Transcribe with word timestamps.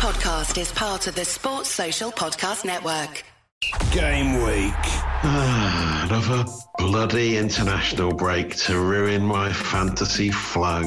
podcast 0.00 0.58
is 0.58 0.72
part 0.72 1.06
of 1.08 1.14
the 1.14 1.26
Sports 1.26 1.68
Social 1.68 2.10
Podcast 2.10 2.64
Network. 2.64 3.22
Game 3.92 4.42
week. 4.42 4.72
Ah, 5.22 6.06
another 6.08 6.50
bloody 6.78 7.36
international 7.36 8.10
break 8.10 8.56
to 8.56 8.80
ruin 8.80 9.22
my 9.22 9.52
fantasy 9.52 10.30
flow. 10.30 10.84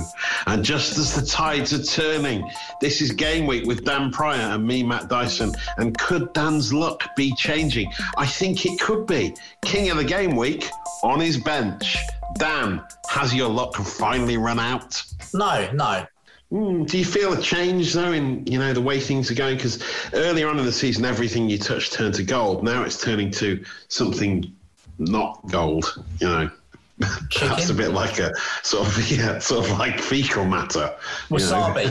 And 0.47 0.65
just 0.65 0.97
as 0.97 1.13
the 1.13 1.23
tides 1.23 1.73
are 1.73 1.84
turning, 1.84 2.49
this 2.81 3.04
is 3.04 3.12
game 3.12 3.46
week 3.46 3.68
with 3.68 3.86
Dan 3.86 4.10
Pryor 4.10 4.56
and 4.56 4.65
me, 4.65 4.81
Matt 4.81 5.10
Dyson. 5.10 5.54
And 5.78 5.96
could 5.96 6.34
Dan's 6.34 6.74
luck 6.74 7.16
be 7.16 7.36
changing? 7.36 7.94
I 8.18 8.26
think 8.26 8.66
it 8.66 8.80
could 8.80 9.06
be. 9.06 9.36
King 9.62 9.92
of 9.92 9.98
the 9.98 10.04
game 10.04 10.36
week 10.36 10.68
on 11.04 11.20
his 11.20 11.38
bench. 11.38 11.98
Dan, 12.40 12.82
has 13.10 13.32
your 13.32 13.50
luck 13.50 13.76
finally 13.76 14.38
run 14.38 14.60
out? 14.60 15.04
No, 15.36 15.70
no. 15.72 16.08
Mm, 16.54 16.88
do 16.88 16.99
you 16.99 17.05
feel 17.05 17.34
a 17.34 17.41
change 17.41 17.94
though 17.94 18.12
in 18.12 18.45
you 18.45 18.59
know 18.59 18.73
the 18.73 18.81
way 18.81 18.99
things 18.99 19.31
are 19.31 19.34
going? 19.34 19.55
Because 19.55 19.84
earlier 20.13 20.48
on 20.48 20.59
in 20.59 20.66
the 20.66 20.71
season, 20.71 21.03
everything 21.03 21.49
you 21.49 21.57
touch 21.57 21.89
turned 21.89 22.13
to 22.13 22.23
gold. 22.23 22.63
Now 22.63 22.84
it's 22.84 23.02
turning 23.02 23.31
to 23.31 23.63
something 23.88 24.55
not 24.99 25.41
gold. 25.49 26.03
You 26.21 26.27
know, 26.27 26.52
that's 27.39 27.71
a 27.71 27.73
bit 27.73 27.89
like 27.89 28.20
a 28.20 28.34
sort 28.62 28.88
of 28.88 29.12
yeah, 29.17 29.39
sort 29.39 29.66
of 29.66 29.79
like 29.79 29.99
fecal 29.99 30.45
matter. 30.45 30.93
Wasabi. 31.29 31.89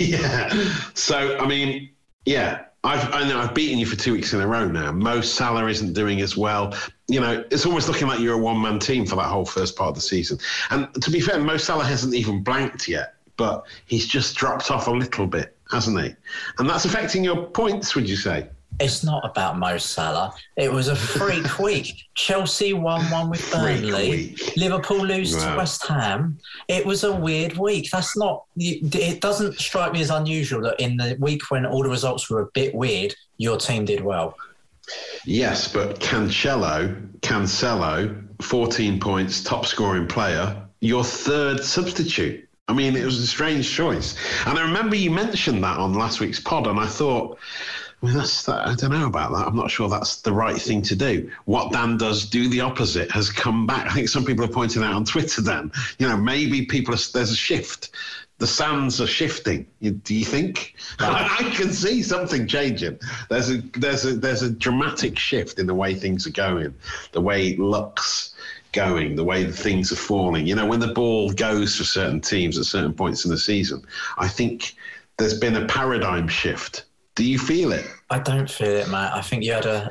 yeah. 0.00 0.48
So 0.94 1.38
I 1.38 1.46
mean, 1.46 1.90
yeah. 2.24 2.64
I've, 2.82 3.12
I 3.12 3.28
know 3.28 3.38
I've 3.38 3.54
beaten 3.54 3.78
you 3.78 3.84
for 3.84 3.94
two 3.94 4.14
weeks 4.14 4.32
in 4.32 4.40
a 4.40 4.46
row 4.46 4.66
now. 4.66 4.90
Mo 4.90 5.20
Salah 5.20 5.66
isn't 5.66 5.92
doing 5.92 6.22
as 6.22 6.34
well. 6.34 6.74
You 7.08 7.20
know, 7.20 7.44
it's 7.50 7.66
almost 7.66 7.88
looking 7.88 8.08
like 8.08 8.20
you're 8.20 8.36
a 8.36 8.38
one 8.38 8.58
man 8.62 8.78
team 8.78 9.04
for 9.04 9.16
that 9.16 9.26
whole 9.26 9.44
first 9.44 9.76
part 9.76 9.90
of 9.90 9.96
the 9.96 10.00
season. 10.00 10.38
And 10.70 10.88
to 11.02 11.10
be 11.10 11.20
fair, 11.20 11.38
Mo 11.38 11.58
Salah 11.58 11.84
hasn't 11.84 12.14
even 12.14 12.42
blanked 12.42 12.88
yet, 12.88 13.16
but 13.40 13.64
he's 13.86 14.06
just 14.06 14.36
dropped 14.36 14.70
off 14.70 14.86
a 14.86 14.90
little 14.90 15.26
bit, 15.26 15.56
hasn't 15.70 15.98
he? 15.98 16.14
And 16.58 16.68
that's 16.68 16.84
affecting 16.84 17.24
your 17.24 17.46
points, 17.46 17.94
would 17.94 18.06
you 18.06 18.16
say? 18.16 18.46
It's 18.78 19.02
not 19.02 19.24
about 19.24 19.58
Mo 19.58 19.78
Salah. 19.78 20.34
It 20.58 20.70
was 20.70 20.88
a 20.88 20.94
freak 20.94 21.58
week. 21.58 22.04
Chelsea 22.14 22.74
won 22.74 23.02
one 23.10 23.30
with 23.30 23.50
Burnley. 23.50 24.36
Liverpool 24.58 24.98
lose 24.98 25.34
to 25.42 25.54
West 25.56 25.86
Ham. 25.86 26.38
It 26.68 26.84
was 26.84 27.02
a 27.02 27.12
weird 27.16 27.56
week. 27.56 27.90
That's 27.90 28.14
not. 28.14 28.44
It 28.58 29.22
doesn't 29.22 29.58
strike 29.58 29.94
me 29.94 30.02
as 30.02 30.10
unusual 30.10 30.60
that 30.64 30.78
in 30.78 30.98
the 30.98 31.16
week 31.18 31.50
when 31.50 31.64
all 31.64 31.82
the 31.82 31.88
results 31.88 32.28
were 32.28 32.42
a 32.42 32.46
bit 32.52 32.74
weird, 32.74 33.14
your 33.38 33.56
team 33.56 33.86
did 33.86 34.02
well. 34.02 34.36
Yes, 35.24 35.66
but 35.72 35.98
Cancelo, 35.98 36.94
Cancelo, 37.20 38.22
14 38.42 39.00
points, 39.00 39.42
top 39.42 39.64
scoring 39.64 40.06
player, 40.06 40.62
your 40.80 41.04
third 41.04 41.64
substitute. 41.64 42.46
I 42.70 42.72
mean, 42.72 42.94
it 42.94 43.04
was 43.04 43.18
a 43.18 43.26
strange 43.26 43.68
choice. 43.68 44.14
And 44.46 44.56
I 44.56 44.62
remember 44.62 44.94
you 44.94 45.10
mentioned 45.10 45.64
that 45.64 45.76
on 45.78 45.92
last 45.94 46.20
week's 46.20 46.38
pod, 46.38 46.68
and 46.68 46.78
I 46.78 46.86
thought, 46.86 47.36
I 48.00 48.06
mean, 48.06 48.14
that's 48.14 48.44
that, 48.44 48.64
I 48.68 48.76
don't 48.76 48.92
know 48.92 49.08
about 49.08 49.32
that. 49.32 49.48
I'm 49.48 49.56
not 49.56 49.72
sure 49.72 49.88
that's 49.88 50.22
the 50.22 50.32
right 50.32 50.56
thing 50.56 50.80
to 50.82 50.94
do. 50.94 51.32
What 51.46 51.72
Dan 51.72 51.98
does, 51.98 52.24
do 52.24 52.48
the 52.48 52.60
opposite, 52.60 53.10
has 53.10 53.28
come 53.28 53.66
back. 53.66 53.88
I 53.88 53.92
think 53.92 54.08
some 54.08 54.24
people 54.24 54.44
are 54.44 54.48
pointing 54.48 54.84
out 54.84 54.94
on 54.94 55.04
Twitter. 55.04 55.42
Then, 55.42 55.72
you 55.98 56.08
know, 56.08 56.16
maybe 56.16 56.64
people 56.64 56.94
are, 56.94 56.98
there's 57.12 57.32
a 57.32 57.36
shift. 57.36 57.90
The 58.38 58.46
sands 58.46 59.00
are 59.00 59.06
shifting. 59.06 59.66
You, 59.80 59.90
do 59.90 60.14
you 60.14 60.24
think? 60.24 60.76
I 61.00 61.52
can 61.56 61.72
see 61.72 62.02
something 62.02 62.46
changing. 62.46 63.00
There's 63.28 63.50
a 63.50 63.58
there's 63.76 64.06
a 64.06 64.14
there's 64.14 64.42
a 64.42 64.50
dramatic 64.50 65.18
shift 65.18 65.58
in 65.58 65.66
the 65.66 65.74
way 65.74 65.94
things 65.94 66.26
are 66.26 66.30
going, 66.30 66.74
the 67.12 67.20
way 67.20 67.56
luck's 67.56 68.34
going, 68.72 69.16
the 69.16 69.24
way 69.24 69.50
things 69.50 69.92
are 69.92 69.96
falling. 69.96 70.46
You 70.46 70.54
know, 70.54 70.66
when 70.66 70.80
the 70.80 70.92
ball 70.92 71.32
goes 71.32 71.76
for 71.76 71.84
certain 71.84 72.20
teams 72.20 72.58
at 72.58 72.64
certain 72.64 72.92
points 72.92 73.24
in 73.24 73.30
the 73.30 73.38
season, 73.38 73.84
I 74.18 74.28
think 74.28 74.74
there's 75.18 75.38
been 75.38 75.56
a 75.56 75.66
paradigm 75.66 76.28
shift. 76.28 76.84
Do 77.14 77.24
you 77.24 77.38
feel 77.38 77.72
it? 77.72 77.86
I 78.10 78.18
don't 78.18 78.50
feel 78.50 78.76
it, 78.76 78.88
Matt. 78.88 79.14
I 79.14 79.20
think 79.20 79.44
you 79.44 79.52
had 79.52 79.66
a. 79.66 79.88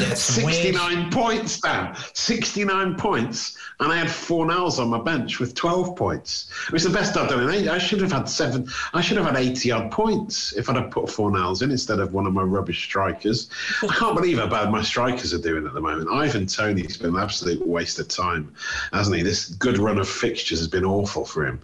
There's 0.00 0.20
some 0.20 0.44
weird- 0.44 0.56
69 0.56 1.10
points, 1.10 1.60
Dan. 1.60 1.96
69 2.14 2.94
points. 2.96 3.56
And 3.80 3.90
I 3.90 3.96
had 3.96 4.08
Fornals 4.08 4.78
on 4.78 4.88
my 4.88 5.00
bench 5.00 5.40
with 5.40 5.54
12 5.54 5.96
points. 5.96 6.50
It 6.66 6.72
was 6.72 6.84
the 6.84 6.90
best 6.90 7.16
I've 7.16 7.30
done 7.30 7.42
in 7.42 7.50
eight. 7.50 7.68
I 7.68 7.78
should 7.78 8.00
have 8.02 8.12
had 8.12 8.28
seven. 8.28 8.68
I 8.92 9.00
should 9.00 9.16
have 9.16 9.24
had 9.26 9.36
80 9.36 9.70
odd 9.72 9.90
points 9.90 10.52
if 10.52 10.68
I'd 10.68 10.76
have 10.76 10.90
put 10.90 11.06
Fornals 11.06 11.62
in 11.62 11.70
instead 11.70 11.98
of 11.98 12.12
one 12.12 12.26
of 12.26 12.34
my 12.34 12.42
rubbish 12.42 12.82
strikers. 12.84 13.48
I 13.82 13.86
can't 13.98 14.14
believe 14.14 14.38
how 14.38 14.48
bad 14.48 14.70
my 14.70 14.82
strikers 14.82 15.32
are 15.32 15.38
doing 15.40 15.66
at 15.66 15.72
the 15.72 15.80
moment. 15.80 16.10
Ivan 16.10 16.46
Toney's 16.46 16.98
been 16.98 17.16
an 17.16 17.22
absolute 17.22 17.66
waste 17.66 17.98
of 17.98 18.08
time, 18.08 18.52
hasn't 18.92 19.16
he? 19.16 19.22
This 19.22 19.48
good 19.48 19.78
run 19.78 19.98
of 19.98 20.08
fixtures 20.08 20.58
has 20.58 20.68
been 20.68 20.84
awful 20.84 21.24
for 21.24 21.46
him. 21.46 21.60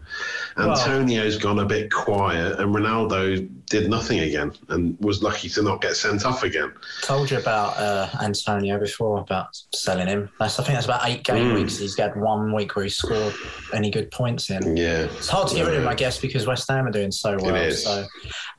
Antonio's 0.56 1.36
gone 1.36 1.58
a 1.58 1.64
bit 1.66 1.92
quiet, 1.92 2.58
and 2.58 2.74
Ronaldo 2.74 3.46
did 3.66 3.90
nothing 3.90 4.20
again 4.20 4.52
and 4.68 4.96
was 5.00 5.22
lucky 5.22 5.48
to 5.50 5.62
not 5.62 5.82
get 5.82 5.96
sent 5.96 6.24
off 6.24 6.44
again. 6.44 6.72
told 7.02 7.30
you 7.30 7.38
about 7.38 7.76
uh, 7.76 8.08
Antonio 8.26 8.78
before 8.78 9.20
about 9.20 9.48
selling 9.74 10.06
him. 10.08 10.28
That's 10.38 10.58
I 10.60 10.62
think 10.64 10.74
that's 10.76 10.84
about 10.86 11.08
eight 11.08 11.22
game 11.24 11.52
Mm. 11.52 11.54
weeks. 11.54 11.78
He's 11.78 11.96
had 11.96 12.14
one 12.16 12.52
week 12.52 12.76
where 12.76 12.84
he 12.84 12.90
scored 12.90 13.32
any 13.72 13.90
good 13.90 14.10
points 14.10 14.50
in. 14.50 14.76
Yeah. 14.76 15.04
It's 15.04 15.28
hard 15.28 15.48
to 15.48 15.54
get 15.54 15.64
rid 15.66 15.76
of 15.76 15.82
him, 15.82 15.88
I 15.88 15.94
guess, 15.94 16.18
because 16.20 16.46
West 16.46 16.68
Ham 16.70 16.86
are 16.86 16.90
doing 16.90 17.10
so 17.12 17.36
well. 17.40 17.70
So, 17.72 18.04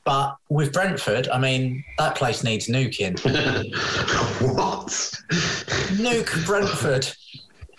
but 0.04 0.36
with 0.48 0.72
Brentford, 0.72 1.28
I 1.28 1.38
mean, 1.38 1.84
that 1.98 2.16
place 2.16 2.42
needs 2.42 2.66
nuking. 2.66 3.18
what? 4.56 4.86
Nuke 5.96 6.46
Brentford. 6.46 7.08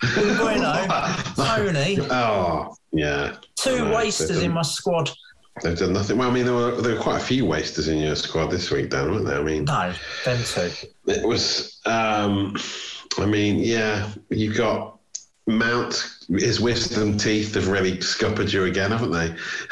Mbeumo, 0.02 1.34
Toney, 1.36 1.98
Oh, 2.10 2.74
yeah. 2.92 3.36
two 3.56 3.90
wasters 3.92 4.42
in 4.42 4.52
my 4.52 4.62
squad. 4.62 5.10
They've 5.62 5.78
done 5.78 5.92
nothing. 5.92 6.16
Well, 6.18 6.30
I 6.30 6.32
mean, 6.32 6.44
there 6.44 6.54
were 6.54 6.80
there 6.80 6.94
were 6.94 7.00
quite 7.00 7.20
a 7.20 7.24
few 7.24 7.44
wasters 7.44 7.88
in 7.88 7.98
your 7.98 8.16
squad 8.16 8.46
this 8.50 8.70
week, 8.70 8.90
Dan, 8.90 9.10
weren't 9.10 9.26
there? 9.26 9.40
I 9.40 9.42
mean, 9.42 9.64
No, 9.64 9.92
them 10.24 10.42
two. 10.44 10.70
it 11.06 11.26
was. 11.26 11.80
Um, 11.86 12.56
I 13.18 13.26
mean, 13.26 13.58
yeah, 13.58 14.10
you 14.30 14.52
got 14.54 14.98
Mount. 15.46 16.06
His 16.28 16.60
wisdom 16.60 17.18
teeth 17.18 17.54
have 17.54 17.66
really 17.68 18.00
scuppered 18.00 18.52
you 18.52 18.64
again, 18.66 18.92
haven't 18.92 19.10
they? 19.10 19.28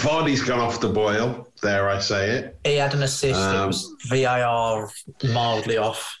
Vardy's 0.00 0.42
gone 0.42 0.58
off 0.60 0.80
the 0.80 0.88
boil. 0.88 1.46
Dare 1.60 1.88
I 1.90 1.98
say 1.98 2.30
it? 2.30 2.58
He 2.64 2.76
had 2.76 2.94
an 2.94 3.02
assist. 3.02 3.38
it 3.38 3.56
Um, 3.56 3.66
was 3.68 3.94
VAR 4.08 4.90
mildly 5.24 5.76
off. 5.76 6.16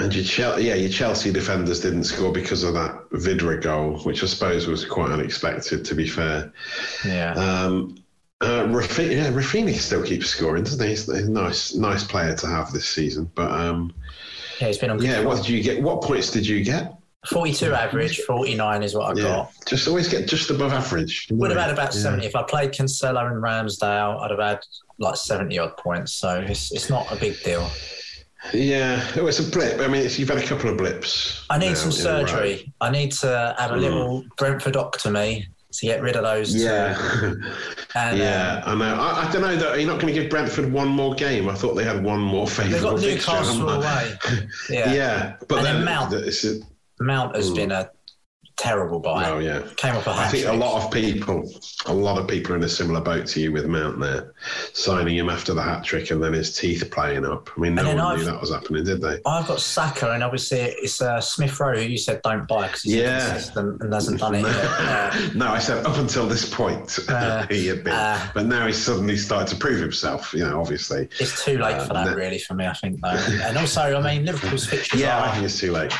And 0.00 0.12
your 0.14 0.24
Chel- 0.24 0.58
yeah, 0.60 0.74
your 0.74 0.90
Chelsea 0.90 1.30
defenders 1.32 1.78
didn't 1.80 2.04
score 2.04 2.32
because 2.32 2.64
of 2.64 2.74
that 2.74 2.94
Vydra 3.12 3.60
goal, 3.62 3.98
which 4.00 4.24
I 4.24 4.26
suppose 4.26 4.66
was 4.66 4.84
quite 4.84 5.12
unexpected. 5.12 5.84
To 5.84 5.94
be 5.94 6.08
fair, 6.08 6.52
Yeah. 7.04 7.32
Um, 7.34 7.96
uh, 8.40 8.64
Rafi- 8.66 9.12
yeah, 9.12 9.30
Raphinha 9.30 9.74
still 9.78 10.02
keeps 10.02 10.26
scoring, 10.26 10.64
doesn't 10.64 10.82
he? 10.82 10.90
He's 10.90 11.08
a 11.08 11.30
nice, 11.30 11.74
nice 11.74 12.02
player 12.02 12.34
to 12.34 12.46
have 12.48 12.72
this 12.72 12.86
season. 12.88 13.30
But 13.36 13.52
um, 13.52 13.94
yeah, 14.60 14.66
he's 14.66 14.78
been 14.78 14.90
on 14.90 15.00
yeah, 15.00 15.20
what 15.22 15.36
did 15.36 15.48
you 15.48 15.62
get? 15.62 15.80
What 15.80 16.02
points 16.02 16.30
did 16.32 16.44
you 16.46 16.64
get? 16.64 16.92
42 17.30 17.72
average, 17.72 18.18
49 18.22 18.82
is 18.82 18.94
what 18.94 19.16
I 19.16 19.20
Yeah, 19.22 19.28
got. 19.28 19.52
just 19.66 19.86
always 19.88 20.08
get 20.08 20.28
just 20.28 20.50
above 20.50 20.72
average. 20.72 21.28
Would 21.30 21.52
have 21.52 21.60
had 21.60 21.70
about 21.70 21.94
Yeah. 21.94 22.00
70. 22.02 22.26
If 22.26 22.34
I 22.36 22.42
played 22.42 22.72
Cancelo 22.72 23.30
and 23.30 23.42
Ramsdale, 23.42 24.20
I'd 24.20 24.30
have 24.32 24.40
had 24.40 24.58
like 24.98 25.16
70 25.16 25.56
odd 25.58 25.76
points. 25.78 26.12
So 26.16 26.44
it's, 26.46 26.70
it's 26.72 26.90
not 26.90 27.10
a 27.12 27.16
big 27.16 27.40
deal. 27.44 27.70
Yeah, 28.52 29.02
it 29.16 29.22
was 29.22 29.40
a 29.46 29.50
blip. 29.50 29.80
I 29.80 29.86
mean, 29.86 30.04
it's, 30.04 30.18
you've 30.18 30.28
had 30.28 30.38
a 30.38 30.46
couple 30.46 30.68
of 30.70 30.76
blips. 30.76 31.46
I 31.50 31.58
need 31.58 31.68
now 31.70 31.74
some 31.74 31.90
in 31.92 32.06
a 32.06 32.20
row. 32.20 32.26
surgery. 32.26 32.72
I 32.80 32.90
need 32.90 33.12
to 33.12 33.54
have 33.58 33.70
a 33.72 33.76
little 33.76 34.22
Brentfordoctomy 34.38 35.46
to 35.72 35.86
get 35.86 36.02
rid 36.02 36.14
of 36.14 36.22
those. 36.22 36.54
Yeah, 36.54 36.96
And, 37.96 38.18
yeah, 38.18 38.62
um, 38.64 38.80
I 38.82 38.88
know. 38.88 38.94
I, 39.00 39.26
I 39.28 39.32
don't 39.32 39.42
know. 39.42 39.56
Though, 39.56 39.70
are 39.70 39.78
you 39.78 39.86
not 39.86 40.00
going 40.00 40.12
to 40.14 40.20
give 40.20 40.30
Brentford 40.30 40.70
one 40.72 40.88
more 40.88 41.14
game? 41.14 41.48
I 41.48 41.54
thought 41.54 41.74
they 41.74 41.84
had 41.84 42.02
one 42.04 42.20
more 42.20 42.46
they've 42.46 42.82
got. 42.82 43.00
Newcastle 43.00 43.68
away. 43.70 44.12
Yeah. 44.70 44.92
Yeah, 44.92 45.36
but 45.48 45.58
And 45.58 45.66
then 45.66 45.74
then 45.76 45.84
Mount. 45.84 46.10
Mount 47.00 47.34
has 47.36 47.50
Mm. 47.50 47.56
been 47.56 47.72
a 47.72 47.90
terrible 48.56 49.00
buy. 49.00 49.28
Oh 49.28 49.38
yeah. 49.38 49.62
Came 49.76 49.94
up 49.96 50.06
a 50.06 50.10
I 50.10 50.28
think 50.28 50.46
a 50.46 50.52
lot 50.52 50.82
of 50.84 50.90
people, 50.92 51.50
a 51.86 51.92
lot 51.94 52.18
of 52.18 52.28
people 52.28 52.52
are 52.52 52.56
in 52.56 52.62
a 52.62 52.68
similar 52.68 53.00
boat 53.00 53.26
to 53.28 53.40
you 53.40 53.52
with 53.52 53.66
Mount 53.66 53.98
there, 54.00 54.32
signing 54.72 55.16
him 55.16 55.28
after 55.28 55.54
the 55.54 55.62
hat 55.62 55.84
trick 55.84 56.10
and 56.10 56.22
then 56.22 56.32
his 56.32 56.56
teeth 56.56 56.88
playing 56.90 57.24
up. 57.24 57.50
I 57.56 57.60
mean, 57.60 57.74
no 57.74 57.84
one 57.84 57.96
knew 57.96 58.02
I've- 58.02 58.24
that 58.24 58.40
was 58.40 58.52
happening, 58.52 58.84
did 58.84 59.00
they? 59.00 59.20
I've 59.26 59.46
got 59.46 59.60
Saka, 59.60 60.12
and 60.12 60.22
obviously 60.22 60.58
it's 60.60 61.00
uh, 61.02 61.20
Smith 61.20 61.58
Rowe 61.58 61.74
who 61.76 61.82
you 61.82 61.98
said 61.98 62.20
don't 62.22 62.46
buy 62.46 62.66
because 62.68 62.82
he's 62.82 62.94
Yeah. 62.94 63.24
inconsistent 63.26 63.82
and 63.82 63.92
hasn't 63.92 64.20
done 64.20 64.34
it 64.36 64.42
yet. 64.42 64.64
Uh, 64.84 65.30
no, 65.34 65.48
I 65.48 65.58
said 65.58 65.84
up 65.86 65.96
until 65.98 66.26
this 66.26 66.48
point 66.52 66.98
Uh, 67.08 67.46
he 67.48 67.66
had 67.66 67.84
been, 67.84 67.92
uh, 67.92 68.30
but 68.34 68.46
now 68.46 68.66
he's 68.66 68.78
suddenly 68.82 69.16
started 69.16 69.48
to 69.48 69.56
prove 69.56 69.80
himself. 69.80 70.32
You 70.34 70.44
know, 70.44 70.60
obviously. 70.60 71.08
it's 71.20 71.44
too 71.44 71.58
late 71.58 71.74
Uh, 71.76 71.86
for 71.86 71.94
that, 71.94 72.06
no. 72.06 72.14
really, 72.14 72.38
for 72.38 72.54
me. 72.54 72.66
I 72.66 72.72
think 72.74 73.00
though, 73.00 73.08
and 73.08 73.56
also, 73.58 73.80
I 73.80 74.00
mean, 74.00 74.24
Liverpool's 74.26 74.66
fixtures 74.66 75.00
Yeah, 75.00 75.22
I 75.22 75.32
think 75.32 75.44
it's 75.44 75.58
too 75.58 75.72
late. 75.72 75.92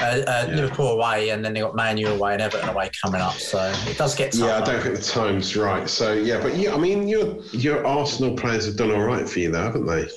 Uh, 0.00 0.04
uh, 0.04 0.46
Yeah. 0.48 0.54
Liverpool 0.56 0.88
away, 0.88 1.30
and 1.30 1.44
then 1.44 1.52
they 1.54 1.60
got 1.60 1.74
Man 1.74 1.96
U 1.98 2.08
away 2.08 2.32
and 2.34 2.42
Everton 2.42 2.68
away 2.68 2.90
coming 3.02 3.20
up. 3.20 3.34
So 3.34 3.72
it 3.86 3.98
does 3.98 4.14
get 4.14 4.32
tougher. 4.32 4.46
Yeah, 4.46 4.58
I 4.58 4.60
don't 4.64 4.82
think 4.82 4.96
the 4.96 5.02
time's 5.02 5.56
right. 5.56 5.88
So 5.88 6.12
yeah, 6.12 6.40
but 6.40 6.56
yeah, 6.56 6.74
I 6.74 6.78
mean, 6.78 7.08
your 7.08 7.36
your 7.52 7.86
Arsenal 7.86 8.36
players 8.36 8.66
have 8.66 8.76
done 8.76 8.90
all 8.92 9.02
right 9.02 9.28
for 9.28 9.38
you, 9.40 9.50
though, 9.50 9.62
haven't 9.62 9.86
they? 9.86 10.08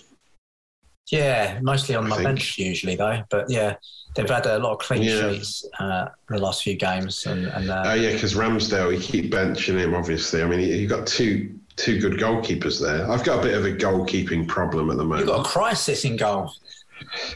Yeah, 1.12 1.60
mostly 1.62 1.96
on 1.96 2.06
I 2.06 2.10
my 2.10 2.16
think. 2.18 2.28
bench 2.30 2.58
usually 2.58 2.96
though. 2.96 3.22
But 3.30 3.50
yeah, 3.50 3.76
they've 4.16 4.30
had 4.30 4.46
a 4.48 4.58
lot 4.58 4.74
of 4.74 4.80
clean 4.80 5.04
Yeah. 5.04 5.32
sheets 5.34 5.64
uh, 5.80 6.08
the 6.30 6.40
last 6.40 6.64
few 6.64 6.76
games, 6.76 7.26
and, 7.28 7.46
and 7.48 7.70
uh, 7.70 7.84
Oh 7.86 7.94
yeah, 7.94 8.12
because 8.14 8.34
Ramsdale, 8.34 8.92
you 8.94 9.00
keep 9.00 9.32
benching 9.32 9.78
him. 9.80 9.94
Obviously, 9.94 10.42
I 10.42 10.46
mean, 10.48 10.60
you've 10.62 10.90
got 10.90 11.06
two 11.06 11.60
two 11.76 12.00
good 12.00 12.14
goalkeepers 12.14 12.82
there. 12.82 13.10
I've 13.12 13.24
got 13.24 13.40
a 13.40 13.42
bit 13.44 13.54
of 13.56 13.66
a 13.66 13.72
goalkeeping 13.72 14.48
problem 14.48 14.90
at 14.90 14.98
the 14.98 15.04
moment. 15.04 15.28
You've 15.28 15.36
got 15.36 15.46
a 15.46 15.50
crisis 15.50 16.06
in 16.06 16.16
goal. 16.18 16.52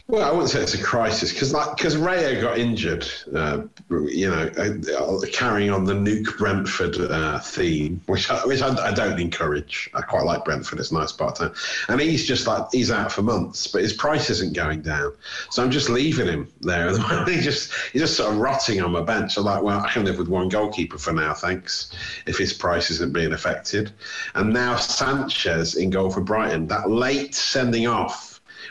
Well, 0.06 0.26
I 0.26 0.30
wouldn't 0.30 0.50
say 0.50 0.62
it's 0.62 0.74
a 0.74 0.82
crisis 0.82 1.32
because, 1.32 1.52
like, 1.52 1.76
because 1.76 1.94
Raya 1.94 2.40
got 2.40 2.58
injured, 2.58 3.06
uh, 3.34 3.62
you 3.90 4.30
know, 4.30 4.50
uh, 4.56 5.26
carrying 5.32 5.70
on 5.70 5.84
the 5.84 5.92
nuke 5.92 6.36
Brentford 6.38 6.98
uh, 6.98 7.38
theme, 7.38 8.00
which 8.06 8.30
I, 8.30 8.44
which 8.46 8.62
I, 8.62 8.74
I, 8.88 8.92
don't 8.92 9.20
encourage. 9.20 9.90
I 9.94 10.00
quite 10.02 10.24
like 10.24 10.44
Brentford; 10.44 10.80
it's 10.80 10.90
a 10.90 10.94
nice 10.94 11.12
part 11.12 11.36
town, 11.36 11.54
and 11.88 12.00
he's 12.00 12.26
just 12.26 12.46
like 12.46 12.66
he's 12.72 12.90
out 12.90 13.12
for 13.12 13.22
months, 13.22 13.66
but 13.66 13.82
his 13.82 13.92
price 13.92 14.30
isn't 14.30 14.54
going 14.54 14.82
down, 14.82 15.12
so 15.50 15.62
I'm 15.62 15.70
just 15.70 15.88
leaving 15.88 16.26
him 16.26 16.52
there. 16.60 16.90
He 17.30 17.40
just 17.40 17.72
he's 17.92 18.02
just 18.02 18.16
sort 18.16 18.32
of 18.32 18.38
rotting 18.38 18.80
on 18.82 18.92
my 18.92 19.02
bench. 19.02 19.36
I'm 19.36 19.44
like, 19.44 19.62
well, 19.62 19.80
I 19.80 19.90
can 19.90 20.04
live 20.04 20.18
with 20.18 20.28
one 20.28 20.48
goalkeeper 20.48 20.98
for 20.98 21.12
now, 21.12 21.34
thanks. 21.34 21.92
If 22.26 22.38
his 22.38 22.52
price 22.52 22.90
isn't 22.90 23.12
being 23.12 23.32
affected, 23.32 23.92
and 24.34 24.52
now 24.52 24.76
Sanchez 24.76 25.76
in 25.76 25.90
goal 25.90 26.10
for 26.10 26.20
Brighton, 26.20 26.66
that 26.68 26.90
late 26.90 27.34
sending 27.34 27.86
off 27.86 28.29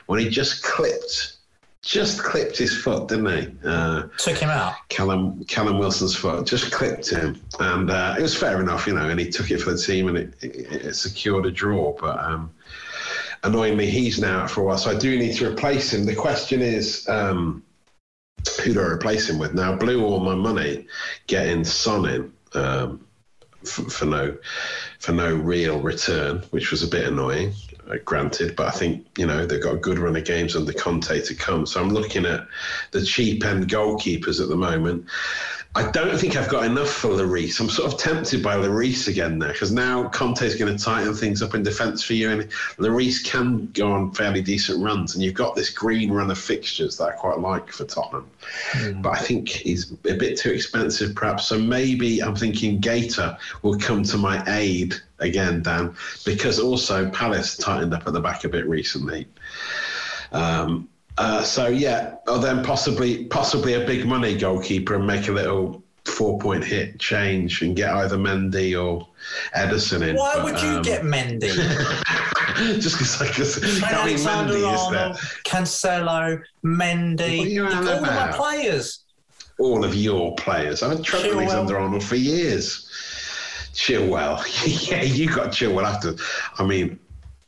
when 0.10 0.20
he 0.20 0.28
just 0.28 0.64
clipped, 0.64 1.34
just 1.84 2.24
clipped 2.24 2.58
his 2.58 2.76
foot, 2.76 3.08
didn't 3.10 3.28
he? 3.28 3.56
Uh, 3.64 4.08
Took 4.18 4.40
him 4.40 4.50
out. 4.50 4.74
Callum 4.90 5.46
Callum 5.46 5.78
Wilson's 5.78 6.16
foot 6.16 6.48
just 6.48 6.72
clipped 6.72 7.12
him, 7.12 7.40
and 7.60 7.92
uh, 7.92 8.16
it 8.18 8.22
was 8.24 8.36
fair 8.36 8.60
enough, 8.60 8.88
you 8.88 8.94
know. 8.94 9.08
And 9.08 9.20
he 9.20 9.30
took 9.30 9.52
it 9.52 9.62
for 9.62 9.70
the 9.70 9.78
team, 9.78 10.08
and 10.08 10.18
it, 10.18 10.34
it, 10.42 10.86
it 10.88 10.96
secured 10.96 11.46
a 11.46 11.52
draw. 11.52 11.94
But 12.02 12.20
um, 12.24 12.50
annoyingly, 13.44 13.88
he's 13.88 14.20
now 14.20 14.40
out 14.40 14.50
for 14.50 14.62
a 14.62 14.64
while, 14.64 14.80
so 14.80 14.90
I 14.90 14.98
do 14.98 15.16
need 15.16 15.36
to 15.36 15.48
replace 15.48 15.94
him. 15.94 16.06
The 16.08 16.16
question 16.16 16.62
is. 16.64 17.08
Um, 17.08 17.64
who 18.64 18.74
do 18.74 18.80
I 18.80 18.86
replace 18.86 19.30
him 19.30 19.38
with? 19.38 19.54
Now, 19.54 19.76
blew 19.76 20.06
all 20.06 20.22
my 20.22 20.34
money 20.34 20.88
getting 21.28 21.66
Son 21.66 22.06
in 22.08 22.34
um, 22.54 23.06
for, 23.66 24.06
no 24.06 24.38
for 25.00 25.12
no 25.12 25.34
real 25.34 25.80
return, 25.80 26.40
which 26.52 26.72
was 26.72 26.84
a 26.84 26.88
bit 26.88 27.08
annoying. 27.08 27.54
Uh, 27.90 27.98
granted, 28.06 28.56
but 28.56 28.68
I 28.68 28.72
think 28.72 29.06
you 29.18 29.26
know 29.26 29.46
they've 29.46 29.62
got 29.62 29.76
a 29.76 29.80
good 29.80 29.98
run 29.98 30.16
of 30.16 30.24
games 30.24 30.56
under 30.56 30.74
Conte 30.74 31.22
to 31.22 31.36
come. 31.36 31.66
So 31.66 31.82
I'm 31.82 31.90
looking 31.90 32.26
at 32.26 32.48
the 32.92 33.04
cheap 33.04 33.44
end 33.44 33.70
goalkeepers 33.70 34.42
at 34.42 34.50
the 34.50 34.56
moment. 34.56 35.06
I 35.76 35.92
don't 35.92 36.18
think 36.18 36.36
I've 36.36 36.50
got 36.50 36.66
enough 36.66 36.90
for 36.90 37.10
Lloris. 37.10 37.60
I'm 37.60 37.70
sort 37.70 37.94
of 37.94 38.00
tempted 38.00 38.42
by 38.42 38.56
Lloris 38.56 39.08
again 39.08 39.38
there 39.38 39.54
because 39.54 39.72
now 39.72 40.10
Conte's 40.10 40.56
going 40.56 40.76
to 40.76 40.84
tighten 40.84 41.14
things 41.14 41.44
up 41.44 41.54
in 41.54 41.62
defence 41.62 42.04
for 42.04 42.14
you, 42.14 42.32
and 42.32 42.50
Lloris 42.80 43.24
can 43.24 43.68
go 43.74 43.92
on 43.92 44.12
fairly 44.12 44.42
decent 44.42 44.84
runs, 44.84 45.14
and 45.14 45.24
you've 45.24 45.36
got 45.36 45.56
this 45.56 45.70
green 45.70 46.12
run 46.12 46.32
of 46.32 46.40
fixtures 46.40 46.98
that 46.98 47.10
I 47.10 47.12
quite 47.12 47.38
like 47.38 47.72
for 47.72 47.86
Tottenham. 47.86 48.28
Mm. 48.72 49.04
But 49.04 49.12
I 49.12 49.20
think 49.20 49.48
he's 49.48 49.92
a 49.92 50.16
bit 50.16 50.40
too 50.40 50.50
expensive, 50.50 51.14
perhaps. 51.14 51.46
So 51.46 51.60
maybe 51.60 52.24
I'm 52.24 52.36
thinking 52.36 52.82
Guaita 52.82 53.38
will 53.62 53.78
come 53.78 54.02
to 54.04 54.18
my 54.18 54.44
aid 54.48 54.96
again, 55.20 55.62
Dan, 55.62 55.94
because 56.26 56.60
also 56.60 57.12
Palace 57.12 57.56
tightened 57.56 57.94
up 57.94 58.08
at 58.08 58.14
the 58.14 58.22
back 58.22 58.44
a 58.44 58.50
bit 58.50 58.68
recently. 58.68 59.28
Um, 60.32 60.90
uh, 61.20 61.44
so 61.44 61.68
yeah, 61.68 62.16
or 62.28 62.40
then 62.40 62.64
possibly 62.64 63.26
possibly 63.26 63.74
a 63.74 63.86
big 63.86 64.06
money 64.06 64.38
goalkeeper 64.38 64.96
and 64.96 65.06
make 65.06 65.28
a 65.28 65.32
little 65.32 65.84
four 66.06 66.40
point 66.40 66.64
hit 66.64 66.98
change 66.98 67.62
and 67.62 67.76
get 67.76 67.94
either 67.94 68.18
Mendy 68.18 68.82
or 68.82 69.06
Ederson 69.54 70.08
in. 70.08 70.16
Why 70.16 70.36
but, 70.36 70.44
would 70.46 70.62
you 70.62 70.70
um, 70.70 70.82
get 70.82 71.02
Mendy? 71.02 71.50
just 72.80 72.98
because 72.98 73.82
like, 73.82 73.94
Alexander 73.94 74.54
Mendy 74.54 74.66
Arnold, 74.66 75.16
is 75.16 75.22
there. 75.22 75.42
Cancelo, 75.44 76.42
Mendy, 76.64 77.60
all 77.60 77.88
of 77.88 78.02
my 78.02 78.32
players. 78.32 79.04
All 79.60 79.84
of 79.84 79.94
your 79.94 80.36
players. 80.36 80.82
I've 80.84 80.92
had 80.92 81.04
Trent 81.04 81.34
Alexander 81.34 81.78
Arnold 81.78 82.04
for 82.04 82.16
years. 82.16 82.90
Chilwell, 83.74 84.42
yeah, 84.90 85.04
you 85.04 85.28
got 85.28 85.50
Chilwell 85.50 85.84
after. 85.84 86.16
I 86.58 86.66
mean, 86.66 86.98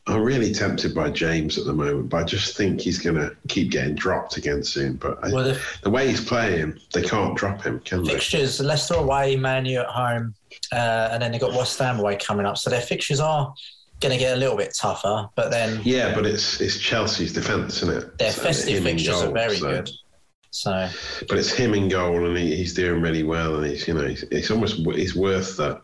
I'm 0.07 0.23
really 0.23 0.51
tempted 0.51 0.95
by 0.95 1.11
James 1.11 1.57
at 1.59 1.65
the 1.65 1.73
moment, 1.73 2.09
but 2.09 2.17
I 2.17 2.23
just 2.23 2.57
think 2.57 2.81
he's 2.81 2.97
going 2.97 3.17
to 3.17 3.35
keep 3.47 3.69
getting 3.69 3.93
dropped 3.93 4.35
again 4.35 4.63
soon. 4.63 4.93
But 4.93 5.21
well, 5.31 5.51
I, 5.51 5.57
the, 5.83 5.89
way 5.89 6.09
he's 6.09 6.23
playing, 6.23 6.79
they 6.93 7.03
can't 7.03 7.37
drop 7.37 7.61
him, 7.61 7.79
can 7.81 8.03
they? 8.03 8.13
Fixtures: 8.13 8.59
Leicester 8.59 8.95
away, 8.95 9.35
Man 9.35 9.65
U 9.65 9.79
at 9.79 9.87
home, 9.87 10.33
uh, 10.71 11.09
and 11.11 11.21
then 11.21 11.31
they've 11.31 11.41
got 11.41 11.51
West 11.51 11.77
Ham 11.79 11.99
away 11.99 12.15
coming 12.15 12.47
up. 12.47 12.57
So 12.57 12.71
their 12.71 12.81
fixtures 12.81 13.19
are 13.19 13.53
going 13.99 14.11
to 14.11 14.17
get 14.17 14.35
a 14.35 14.39
little 14.39 14.57
bit 14.57 14.75
tougher. 14.75 15.29
But 15.35 15.51
then, 15.51 15.81
yeah, 15.83 16.15
but 16.15 16.25
it's 16.25 16.59
it's 16.59 16.79
Chelsea's 16.79 17.33
defence, 17.33 17.83
isn't 17.83 17.95
it? 17.95 18.17
Their 18.17 18.31
so 18.31 18.41
festive 18.41 18.83
fixtures 18.83 19.21
goal, 19.21 19.29
are 19.29 19.31
very 19.31 19.57
so. 19.57 19.69
good. 19.69 19.89
So, 20.53 20.89
but 21.29 21.37
it's 21.37 21.53
him 21.53 21.73
in 21.73 21.87
goal, 21.87 22.27
and 22.27 22.37
he, 22.37 22.57
he's 22.57 22.73
doing 22.73 23.01
really 23.01 23.23
well, 23.23 23.55
and 23.55 23.65
he's 23.65 23.87
you 23.87 23.93
know 23.93 24.05
he's, 24.05 24.25
he's 24.29 24.51
almost 24.51 24.75
he's 24.95 25.15
worth 25.15 25.55
that 25.57 25.81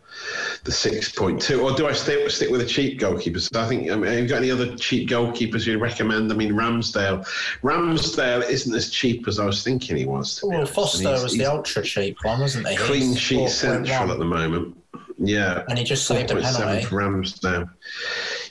the 0.65 0.73
six 0.73 1.09
point 1.09 1.41
two. 1.41 1.61
Or 1.61 1.71
do 1.71 1.87
I 1.87 1.93
stick 1.93 2.29
stick 2.29 2.49
with 2.49 2.59
a 2.59 2.65
cheap 2.65 2.99
goalkeeper? 2.99 3.39
So 3.39 3.61
I 3.61 3.65
think 3.65 3.89
I 3.89 3.95
mean, 3.95 4.11
have 4.11 4.19
you 4.19 4.27
got 4.27 4.39
any 4.39 4.51
other 4.51 4.75
cheap 4.75 5.09
goalkeepers 5.09 5.65
you 5.65 5.79
recommend? 5.79 6.29
I 6.33 6.35
mean, 6.35 6.51
Ramsdale. 6.51 7.25
Ramsdale 7.61 8.47
isn't 8.49 8.75
as 8.75 8.89
cheap 8.89 9.25
as 9.29 9.39
I 9.39 9.45
was 9.45 9.63
thinking 9.63 9.95
he 9.95 10.05
was. 10.05 10.41
Well, 10.43 10.65
Foster 10.65 11.11
was 11.11 11.37
the 11.37 11.45
ultra 11.45 11.81
cheap 11.81 12.17
one, 12.23 12.41
wasn't 12.41 12.67
he? 12.67 12.75
Clean 12.75 13.15
sheet 13.15 13.49
central 13.49 14.11
at 14.11 14.19
the 14.19 14.25
moment. 14.25 14.75
Yeah, 15.19 15.63
and 15.67 15.79
he 15.79 15.83
just 15.83 16.05
saved 16.05 16.29
a 16.29 16.41
penalty. 16.41 16.85
Ramsdale. 16.87 17.69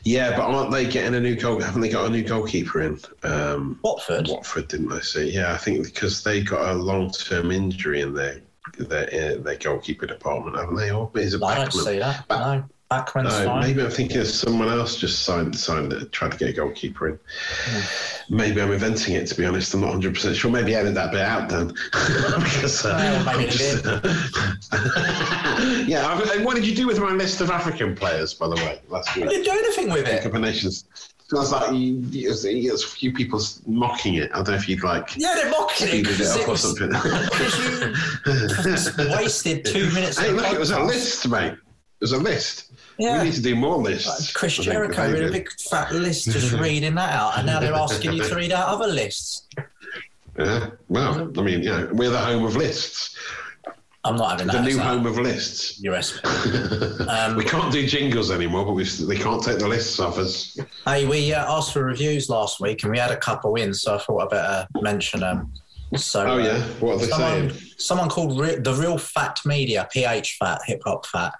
Yeah, 0.06 0.36
but 0.36 0.42
aren't 0.42 0.70
they 0.70 0.86
getting 0.86 1.16
a 1.16 1.20
new 1.20 1.34
goal? 1.34 1.60
Haven't 1.60 1.80
they 1.80 1.88
got 1.88 2.06
a 2.06 2.10
new 2.10 2.22
goalkeeper 2.22 2.80
in? 2.80 3.00
Um, 3.24 3.80
Watford. 3.82 4.28
Watford, 4.28 4.68
didn't 4.68 4.88
they 4.88 5.00
see? 5.00 5.32
Yeah, 5.32 5.52
I 5.52 5.56
think 5.56 5.84
because 5.84 6.22
they 6.22 6.42
got 6.42 6.70
a 6.70 6.74
long-term 6.74 7.50
injury 7.50 8.02
in 8.02 8.14
their 8.14 8.40
their, 8.78 9.06
uh, 9.06 9.42
their 9.42 9.56
goalkeeper 9.56 10.06
department, 10.06 10.56
haven't 10.56 10.76
they? 10.76 10.92
Or 10.92 11.10
is 11.16 11.34
it 11.34 11.42
I 11.42 11.56
don't 11.56 11.72
see 11.72 11.98
that. 11.98 12.24
no. 12.30 12.64
No, 12.90 13.00
fine. 13.14 13.60
Maybe 13.62 13.82
I'm 13.82 13.90
thinking 13.90 14.18
of 14.18 14.28
someone 14.28 14.68
else 14.68 14.96
just 14.96 15.24
signed, 15.24 15.56
signed 15.56 15.92
it, 15.92 16.12
tried 16.12 16.32
to 16.32 16.38
get 16.38 16.50
a 16.50 16.52
goalkeeper 16.52 17.08
in. 17.08 17.18
Mm. 17.18 18.30
Maybe 18.30 18.62
I'm 18.62 18.70
inventing 18.70 19.16
it, 19.16 19.26
to 19.26 19.34
be 19.34 19.44
honest. 19.44 19.74
I'm 19.74 19.80
not 19.80 19.94
100% 19.94 20.34
sure. 20.36 20.50
Maybe 20.52 20.74
edit 20.74 20.94
that 20.94 21.10
bit 21.10 21.22
out 21.22 21.48
then. 21.48 21.68
because, 21.92 22.84
uh, 22.86 23.24
well, 23.26 23.40
just, 23.48 23.84
uh, 23.84 24.00
yeah, 25.86 26.06
I, 26.06 26.42
what 26.44 26.54
did 26.54 26.64
you 26.64 26.76
do 26.76 26.86
with 26.86 27.00
my 27.00 27.10
list 27.10 27.40
of 27.40 27.50
African 27.50 27.96
players, 27.96 28.34
by 28.34 28.46
the 28.46 28.56
way, 28.56 28.80
last 28.88 29.16
week? 29.16 29.24
I 29.24 29.28
didn't 29.30 29.44
do 29.44 29.50
anything 29.50 29.90
with 29.90 30.06
it. 30.06 30.22
Cup 30.22 30.34
of 30.34 30.40
Nations. 30.40 30.84
I 31.32 31.36
was 31.36 31.50
like, 31.50 31.72
you, 31.72 32.04
you, 32.10 32.28
there's 32.28 32.84
a 32.84 32.86
few 32.86 33.12
people 33.12 33.40
mocking 33.66 34.14
it. 34.14 34.30
I 34.32 34.36
don't 34.36 34.50
know 34.50 34.54
if 34.54 34.68
you'd 34.68 34.84
like. 34.84 35.16
Yeah, 35.16 35.34
they're 35.34 35.50
mocking 35.50 35.88
it. 35.88 36.06
it 36.08 36.20
up 36.20 36.48
or 36.48 36.56
something. 36.56 36.92
you 38.96 39.10
wasted 39.16 39.64
two 39.64 39.90
minutes. 39.90 40.18
Hey, 40.18 40.30
look, 40.30 40.52
it 40.52 40.58
was 40.58 40.70
a 40.70 40.80
list, 40.80 41.28
mate. 41.28 41.54
It 41.54 41.58
was 42.00 42.12
a 42.12 42.18
list. 42.18 42.65
Yeah. 42.98 43.18
We 43.18 43.28
need 43.28 43.34
to 43.34 43.42
do 43.42 43.54
more 43.56 43.76
lists. 43.76 44.32
Chris 44.32 44.56
Jericho 44.56 45.12
with 45.12 45.28
a 45.28 45.30
big 45.30 45.50
fat 45.70 45.92
list 45.92 46.30
just 46.30 46.52
reading 46.60 46.94
that 46.94 47.14
out, 47.14 47.38
and 47.38 47.46
now 47.46 47.60
they're 47.60 47.74
asking 47.74 48.14
you 48.14 48.24
to 48.24 48.34
read 48.34 48.52
out 48.52 48.68
other 48.68 48.86
lists. 48.86 49.46
Yeah, 50.38 50.70
well, 50.88 51.30
I 51.38 51.42
mean, 51.42 51.62
you 51.62 51.70
know, 51.70 51.88
we're 51.92 52.10
the 52.10 52.18
home 52.18 52.44
of 52.44 52.56
lists. 52.56 53.16
I'm 54.06 54.16
not 54.16 54.32
having 54.32 54.46
that. 54.46 54.64
The 54.64 54.70
new 54.70 54.78
home 54.78 55.04
of 55.06 55.18
lists. 55.18 55.80
US. 55.82 56.20
Um, 57.08 57.36
we 57.36 57.44
can't 57.44 57.72
do 57.72 57.86
jingles 57.86 58.32
anymore, 58.32 58.64
but 58.64 58.72
we 58.72 58.82
they 58.84 59.16
can't 59.16 59.42
take 59.42 59.58
the 59.58 59.68
lists 59.68 60.00
off 60.00 60.18
us. 60.18 60.58
Hey, 60.84 61.06
we 61.06 61.32
uh, 61.32 61.56
asked 61.56 61.72
for 61.72 61.84
reviews 61.84 62.28
last 62.28 62.60
week, 62.60 62.82
and 62.82 62.90
we 62.90 62.98
had 62.98 63.12
a 63.12 63.16
couple 63.16 63.54
in, 63.54 63.72
so 63.72 63.94
I 63.94 63.98
thought 63.98 64.22
I 64.22 64.26
better 64.26 64.68
mention 64.82 65.20
them. 65.20 65.52
So, 65.94 66.26
oh 66.26 66.38
yeah, 66.38 66.60
what 66.80 66.94
are 66.94 66.98
they 66.98 67.06
someone, 67.06 67.50
saying? 67.50 67.62
Someone 67.78 68.08
called 68.08 68.40
Re- 68.40 68.58
the 68.58 68.74
Real 68.74 68.98
Fat 68.98 69.38
Media, 69.44 69.88
PH 69.92 70.36
Fat, 70.38 70.60
Hip 70.66 70.82
Hop 70.84 71.06
Fat. 71.06 71.32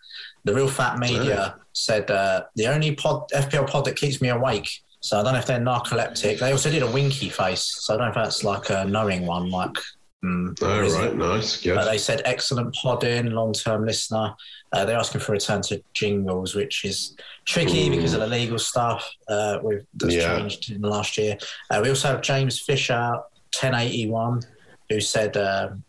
The 0.47 0.55
Real 0.55 0.69
Fat 0.69 1.01
Media 1.01 1.57
said 1.73 2.09
uh, 2.09 2.45
the 2.55 2.69
only 2.69 2.95
pod 2.95 3.29
FPL 3.35 3.69
pod 3.69 3.85
that 3.87 3.97
keeps 3.97 4.23
me 4.23 4.29
awake. 4.29 4.71
So 5.01 5.19
I 5.19 5.25
don't 5.25 5.33
know 5.33 5.41
if 5.41 5.47
they're 5.47 5.59
narcoleptic. 5.59 6.39
They 6.39 6.53
also 6.53 6.71
did 6.71 6.85
a 6.85 6.91
winky 6.91 7.29
face, 7.29 7.79
so 7.81 7.95
I 7.95 7.97
don't 7.97 8.07
know 8.07 8.11
if 8.11 8.15
that's 8.15 8.45
like 8.45 8.71
a 8.71 8.85
knowing 8.85 9.27
one, 9.27 9.51
like. 9.51 9.77
Mm, 10.25 10.57
oh 10.63 11.01
right, 11.01 11.17
nice, 11.17 11.61
good. 11.61 11.75
But 11.75 11.85
they 11.87 11.99
said 11.99 12.23
excellent 12.25 12.75
podding, 12.75 13.27
long-term 13.33 13.85
listener. 13.85 14.35
Uh, 14.73 14.85
they're 14.85 14.97
asking 14.97 15.21
for 15.21 15.33
a 15.33 15.35
return 15.35 15.63
to 15.63 15.83
jingles, 15.95 16.55
which 16.55 16.85
is 16.85 17.17
tricky 17.45 17.91
because 17.91 18.15
of 18.15 18.21
the 18.21 18.27
legal 18.27 18.59
stuff 18.59 19.09
uh, 19.29 19.59
with 19.63 19.85
that's 19.95 20.15
yeah. 20.15 20.39
changed 20.39 20.71
in 20.71 20.81
the 20.81 20.89
last 20.89 21.19
year. 21.19 21.37
Uh, 21.71 21.81
we 21.83 21.89
also 21.89 22.09
have 22.09 22.23
James 22.23 22.61
Fisher, 22.61 23.19
1081, 23.61 24.43
who 24.89 25.01
said 25.01 25.37
um, 25.37 25.83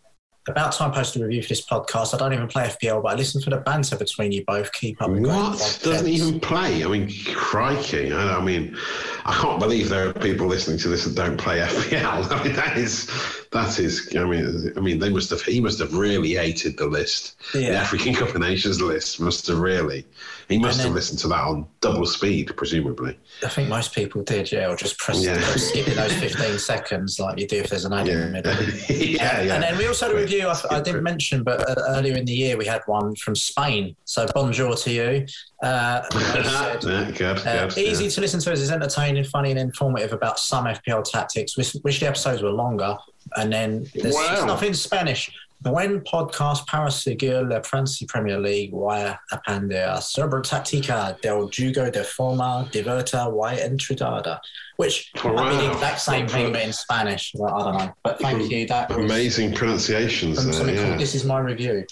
about 0.47 0.71
time 0.71 0.91
posted 0.91 1.21
a 1.21 1.25
review 1.25 1.41
for 1.41 1.49
this 1.49 1.65
podcast. 1.65 2.13
I 2.13 2.17
don't 2.17 2.33
even 2.33 2.47
play 2.47 2.63
FPL, 2.63 3.03
but 3.03 3.13
I 3.13 3.15
listen 3.15 3.41
for 3.41 3.49
the 3.49 3.57
banter 3.57 3.97
between 3.97 4.31
you 4.31 4.43
both. 4.45 4.71
Keep 4.73 5.01
up. 5.01 5.09
What 5.09 5.79
doesn't 5.83 6.07
even 6.07 6.39
play? 6.39 6.83
I 6.83 6.87
mean, 6.87 7.11
crikey! 7.33 8.13
I, 8.13 8.37
I, 8.37 8.43
mean, 8.43 8.77
I 9.25 9.33
can't 9.33 9.59
believe 9.59 9.89
there 9.89 10.09
are 10.09 10.13
people 10.13 10.47
listening 10.47 10.77
to 10.79 10.87
this 10.87 11.05
that 11.05 11.15
don't 11.15 11.37
play 11.37 11.59
FPL. 11.59 12.31
I 12.31 12.43
mean, 12.43 12.53
that 12.53 12.77
is 12.77 13.09
That 13.51 13.79
is, 13.79 14.13
I 14.15 14.25
mean, 14.25 14.73
I 14.75 14.79
mean, 14.79 14.99
they 14.99 15.09
must 15.09 15.29
have. 15.29 15.41
He 15.41 15.59
must 15.61 15.79
have 15.79 15.93
really 15.93 16.33
hated 16.33 16.77
the 16.77 16.85
list. 16.87 17.35
The 17.53 17.69
African 17.69 18.13
Cup 18.19 18.29
of 18.29 18.41
Nations 18.41 18.81
list 18.81 19.19
must 19.21 19.47
have 19.47 19.59
really. 19.59 20.05
He 20.49 20.57
must 20.57 20.79
And 20.79 20.87
have 20.87 20.95
listened 20.95 21.19
to 21.19 21.27
that 21.29 21.43
on 21.43 21.67
double 21.81 22.05
speed, 22.05 22.55
presumably. 22.55 23.19
I 23.43 23.49
think 23.49 23.67
most 23.67 23.93
people 23.93 24.23
did, 24.23 24.49
yeah, 24.51 24.69
or 24.69 24.77
just 24.77 24.97
press 24.97 25.21
Yeah. 25.23 25.37
just 25.39 25.69
skip 25.69 25.85
those 25.87 26.13
15 26.13 26.57
seconds 26.57 27.19
like 27.19 27.37
you 27.37 27.47
do 27.47 27.57
if 27.57 27.69
there's 27.69 27.83
an 27.83 27.91
ad 27.91 28.07
in 28.07 28.17
the 28.17 28.25
Yeah, 28.25 28.31
middle. 28.31 28.53
yeah, 28.89 29.41
yeah. 29.41 29.53
And 29.55 29.63
then 29.63 29.77
we 29.77 29.87
also 29.87 30.07
had 30.07 30.15
a 30.15 30.19
review, 30.19 30.47
I, 30.47 30.55
I 30.71 30.79
didn't 30.79 31.03
mention, 31.03 31.43
but 31.43 31.69
uh, 31.69 31.75
earlier 31.89 32.15
in 32.15 32.23
the 32.23 32.33
year 32.33 32.57
we 32.57 32.65
had 32.65 32.81
one 32.85 33.13
from 33.15 33.35
Spain. 33.35 33.95
So 34.05 34.25
bonjour 34.33 34.73
to 34.75 34.91
you. 34.91 35.25
Uh, 35.61 36.01
said, 36.11 36.83
yeah, 36.83 37.11
good, 37.11 37.45
uh, 37.45 37.67
good. 37.67 37.77
easy 37.77 38.05
yeah. 38.05 38.09
to 38.11 38.21
listen 38.21 38.39
to 38.39 38.51
as 38.51 38.61
it's 38.61 38.71
entertaining, 38.71 39.25
funny, 39.25 39.51
and 39.51 39.59
informative 39.59 40.13
about 40.13 40.39
some 40.39 40.63
FPL 40.65 41.03
tactics. 41.03 41.57
Wish, 41.57 41.75
wish 41.83 41.99
the 41.99 42.07
episodes 42.07 42.41
were 42.41 42.51
longer. 42.51 42.95
And 43.35 43.51
then 43.51 43.85
there's 43.93 44.15
Wow. 44.15 44.35
stuff 44.35 44.63
in 44.63 44.73
Spanish. 44.73 45.31
Buen 45.59 46.01
podcast 46.01 46.67
para 46.67 46.91
seguir 46.91 47.41
la 47.49 47.61
Francia 47.61 48.05
Premier 48.07 48.39
League 48.39 48.71
y 48.73 49.17
aprender 49.31 49.99
sobre 50.01 50.41
táctica 50.41 51.19
del 51.19 51.49
juego 51.49 51.91
de 51.91 52.03
forma 52.03 52.69
divertida 52.71 53.27
y 53.27 53.57
entrenada. 53.57 54.39
Which 54.77 55.09
might 55.23 55.49
be 55.49 55.57
the 55.57 55.63
wow. 55.69 55.71
exact 55.73 55.99
same 56.01 56.27
thing, 56.27 56.51
but 56.53 56.61
in 56.61 56.71
Spanish. 56.71 57.31
Well, 57.33 57.51
I 57.55 57.63
don't 57.63 57.77
know. 57.79 57.93
But 58.03 58.19
thank 58.19 58.51
you. 58.51 58.67
That 58.67 58.89
was 58.89 59.05
Amazing 59.05 59.55
pronunciations 59.55 60.45
there. 60.45 60.75
Yeah. 60.75 60.83
called 60.89 60.99
This 60.99 61.15
Is 61.15 61.25
My 61.25 61.39
Review. 61.39 61.85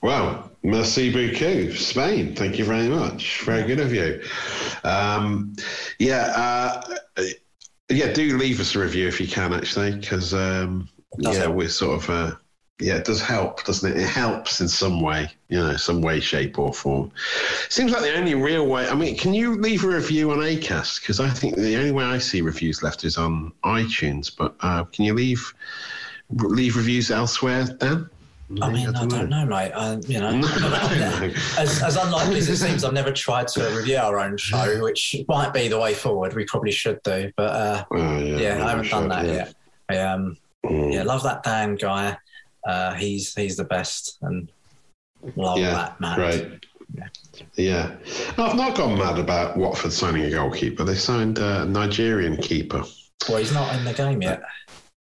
Well, 0.00 0.50
merci 0.62 1.12
beaucoup, 1.12 1.76
Spain. 1.76 2.34
Thank 2.34 2.58
you 2.58 2.64
very 2.64 2.88
much. 2.88 3.42
Very 3.42 3.64
good 3.64 3.80
of 3.80 3.92
you. 3.92 4.20
Um, 4.84 5.54
yeah, 5.98 6.32
uh, 7.16 7.22
yeah. 7.92 8.12
Do 8.12 8.36
leave 8.36 8.60
us 8.60 8.74
a 8.74 8.80
review 8.80 9.08
if 9.08 9.20
you 9.20 9.26
can, 9.26 9.52
actually, 9.52 9.92
because 9.92 10.34
um, 10.34 10.88
yeah, 11.18 11.34
help. 11.34 11.56
we're 11.56 11.68
sort 11.68 12.02
of 12.02 12.10
uh, 12.10 12.36
yeah, 12.82 12.96
it 12.96 13.04
does 13.04 13.20
help, 13.20 13.64
doesn't 13.64 13.90
it? 13.90 13.96
It 13.96 14.08
helps 14.08 14.60
in 14.60 14.68
some 14.68 15.00
way, 15.00 15.30
you 15.48 15.58
know, 15.58 15.76
some 15.76 16.02
way, 16.02 16.20
shape, 16.20 16.58
or 16.58 16.72
form. 16.72 17.12
Seems 17.68 17.92
like 17.92 18.02
the 18.02 18.16
only 18.16 18.34
real 18.34 18.66
way. 18.66 18.88
I 18.88 18.94
mean, 18.94 19.16
can 19.16 19.34
you 19.34 19.54
leave 19.54 19.84
a 19.84 19.88
review 19.88 20.32
on 20.32 20.38
Acast? 20.38 21.00
Because 21.00 21.20
I 21.20 21.30
think 21.30 21.56
the 21.56 21.76
only 21.76 21.92
way 21.92 22.04
I 22.04 22.18
see 22.18 22.40
reviews 22.40 22.82
left 22.82 23.04
is 23.04 23.16
on 23.16 23.52
iTunes. 23.64 24.34
But 24.36 24.54
uh, 24.60 24.84
can 24.84 25.04
you 25.04 25.14
leave 25.14 25.54
leave 26.30 26.76
reviews 26.76 27.10
elsewhere, 27.10 27.64
Dan? 27.64 28.08
I 28.60 28.70
mean, 28.70 28.88
I 28.94 29.06
don't 29.06 29.30
know, 29.30 29.46
mate. 29.46 29.72
I, 29.72 29.94
you 30.06 30.20
know, 30.20 30.28
as, 31.58 31.82
as 31.82 31.96
unlikely 31.96 32.38
as 32.38 32.48
it 32.48 32.56
seems, 32.56 32.84
I've 32.84 32.92
never 32.92 33.12
tried 33.12 33.48
to 33.48 33.64
review 33.76 33.96
our 33.96 34.18
own 34.18 34.36
show, 34.36 34.82
which 34.82 35.16
might 35.28 35.52
be 35.54 35.68
the 35.68 35.78
way 35.78 35.94
forward. 35.94 36.34
We 36.34 36.44
probably 36.44 36.72
should 36.72 37.00
do, 37.02 37.30
but 37.36 37.50
uh, 37.50 37.84
Oh, 37.92 38.18
yeah, 38.18 38.36
yeah, 38.36 38.64
I 38.66 38.70
haven't 38.70 38.84
we 38.84 38.88
done 38.90 39.08
that 39.08 39.26
yeah. 39.26 39.32
yet. 39.32 39.54
I, 39.88 39.96
um, 39.98 40.36
Mm. 40.64 40.92
yeah, 40.94 41.02
love 41.02 41.24
that 41.24 41.42
Dan 41.42 41.74
guy. 41.74 42.16
Uh, 42.64 42.94
he's 42.94 43.34
he's 43.34 43.56
the 43.56 43.64
best, 43.64 44.18
and 44.22 44.48
love 45.34 45.58
Yeah, 45.58 45.72
that 45.72 46.00
man. 46.00 46.14
Great. 46.14 46.66
Yeah. 47.56 47.96
I've 48.38 48.54
not 48.54 48.76
gone 48.76 48.96
mad 48.96 49.18
about 49.18 49.56
Watford 49.56 49.92
signing 49.92 50.22
a 50.24 50.30
goalkeeper. 50.30 50.84
They 50.84 50.94
signed 50.94 51.38
a 51.38 51.64
Nigerian 51.64 52.36
keeper. 52.36 52.84
Well, 53.28 53.38
he's 53.38 53.52
not 53.52 53.74
in 53.74 53.84
the 53.84 53.92
game 53.92 54.22
yet. 54.22 54.42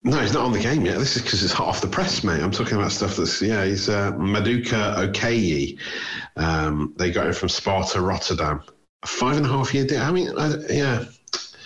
No, 0.06 0.20
he's 0.20 0.32
not 0.32 0.44
on 0.44 0.52
the 0.52 0.60
game 0.60 0.86
yet. 0.86 0.98
This 0.98 1.16
is 1.16 1.22
because 1.22 1.42
it's 1.42 1.52
hot 1.52 1.66
off 1.66 1.80
the 1.80 1.88
press, 1.88 2.22
mate. 2.22 2.40
I'm 2.40 2.52
talking 2.52 2.76
about 2.78 2.92
stuff 2.92 3.16
that's, 3.16 3.42
yeah, 3.42 3.64
he's 3.64 3.88
uh, 3.88 4.12
Maduka 4.12 4.94
Okoye. 5.12 5.76
Um, 6.36 6.94
they 6.96 7.10
got 7.10 7.26
him 7.26 7.32
from 7.32 7.48
Sparta 7.48 8.00
Rotterdam. 8.00 8.62
A 9.02 9.06
five 9.08 9.36
and 9.36 9.44
a 9.44 9.48
half 9.48 9.74
year 9.74 9.84
deal. 9.84 10.00
I 10.00 10.12
mean, 10.12 10.30
I, 10.38 10.54
yeah. 10.70 11.04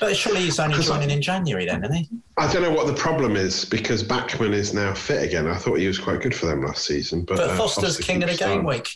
But 0.01 0.17
surely 0.17 0.41
he's 0.41 0.59
only 0.59 0.73
Because 0.79 0.89
I- 0.89 1.03
in 1.05 1.21
January, 1.21 1.67
then, 1.67 1.85
isn't 1.85 1.95
he? 1.95 2.09
I 2.39 2.51
don't 2.51 2.63
know 2.63 2.71
what 2.71 2.87
the 2.87 2.95
problem 2.95 3.37
is 3.37 3.67
because 3.67 4.03
Bachmann 4.03 4.55
is 4.55 4.73
now 4.73 4.95
fit 4.95 5.23
again. 5.23 5.47
I 5.47 5.57
thought 5.57 5.79
he 5.79 5.87
was 5.87 5.99
quite 5.99 6.23
good 6.23 6.35
for 6.35 6.47
them 6.47 6.63
last 6.65 6.87
season. 6.87 7.25
But, 7.27 7.37
But 7.37 7.51
uh, 7.51 7.57
Foster's 7.59 7.97
Foster 7.97 8.03
king 8.03 8.23
of 8.23 8.31
the 8.31 8.37
game 8.37 8.65
week. 8.65 8.89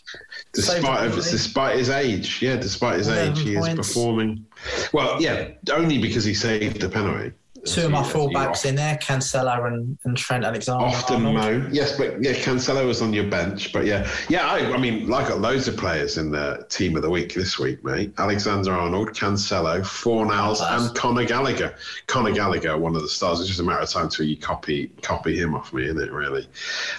Despite, 0.55 1.07
of, 1.07 1.15
despite 1.17 1.77
his 1.77 1.91
age, 1.91 2.41
yeah, 2.41 2.57
despite 2.57 2.97
his 2.97 3.11
age, 3.11 3.43
he 3.43 3.57
is 3.57 3.59
points. 3.59 3.77
performing 3.77 4.47
well. 4.95 5.21
Yeah, 5.21 5.49
only 5.71 5.99
because 5.99 6.25
he 6.25 6.33
saved 6.33 6.81
the 6.81 6.89
penalty. 6.89 7.33
Two 7.65 7.87
of 7.87 7.91
my 7.91 8.03
fullbacks 8.03 8.67
in 8.67 8.75
there, 8.75 8.97
Cancelo 8.97 9.67
and, 9.67 9.97
and 10.05 10.17
Trent 10.17 10.45
Alexander. 10.45 10.85
Often 10.85 11.23
moan, 11.23 11.69
yes, 11.73 11.97
but 11.97 12.23
yeah, 12.23 12.33
Cancelo 12.33 12.87
was 12.87 13.01
on 13.01 13.13
your 13.13 13.25
bench, 13.25 13.73
but 13.73 13.87
yeah, 13.87 14.09
yeah. 14.29 14.47
I, 14.47 14.73
I 14.73 14.77
mean, 14.77 15.13
I 15.13 15.27
got 15.27 15.41
loads 15.41 15.67
of 15.67 15.77
players 15.77 16.19
in 16.19 16.31
the 16.31 16.67
team 16.69 16.95
of 16.97 17.03
the 17.03 17.11
week 17.11 17.35
this 17.35 17.59
week, 17.59 17.83
mate. 17.83 18.13
Alexander 18.19 18.73
Arnold, 18.73 19.11
Cancelo, 19.11 19.81
Fornals, 19.81 20.59
Class. 20.59 20.89
and 20.89 20.97
Conor 20.97 21.25
Gallagher. 21.25 21.75
Conor 22.07 22.33
Gallagher, 22.33 22.77
one 22.77 22.95
of 22.97 23.03
the 23.03 23.09
stars. 23.09 23.41
It's 23.41 23.49
just 23.49 23.61
a 23.61 23.65
matter 23.65 23.81
of 23.81 23.89
time 23.89 24.09
till 24.09 24.27
you 24.27 24.37
copy 24.37 24.89
copy 25.03 25.39
him 25.39 25.55
off 25.55 25.73
me, 25.73 25.85
isn't 25.85 26.01
it? 26.01 26.13
Really, 26.13 26.47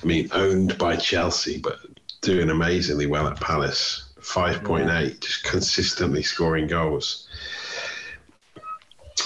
I 0.02 0.06
mean, 0.06 0.30
owned 0.32 0.78
by 0.78 0.96
Chelsea, 0.96 1.60
but 1.60 1.80
doing 2.22 2.50
amazingly 2.50 3.06
well 3.06 3.28
at 3.28 3.40
Palace. 3.40 4.02
Five 4.20 4.64
point 4.64 4.90
eight, 4.90 5.22
just 5.22 5.44
consistently 5.44 6.24
scoring 6.24 6.66
goals 6.66 7.25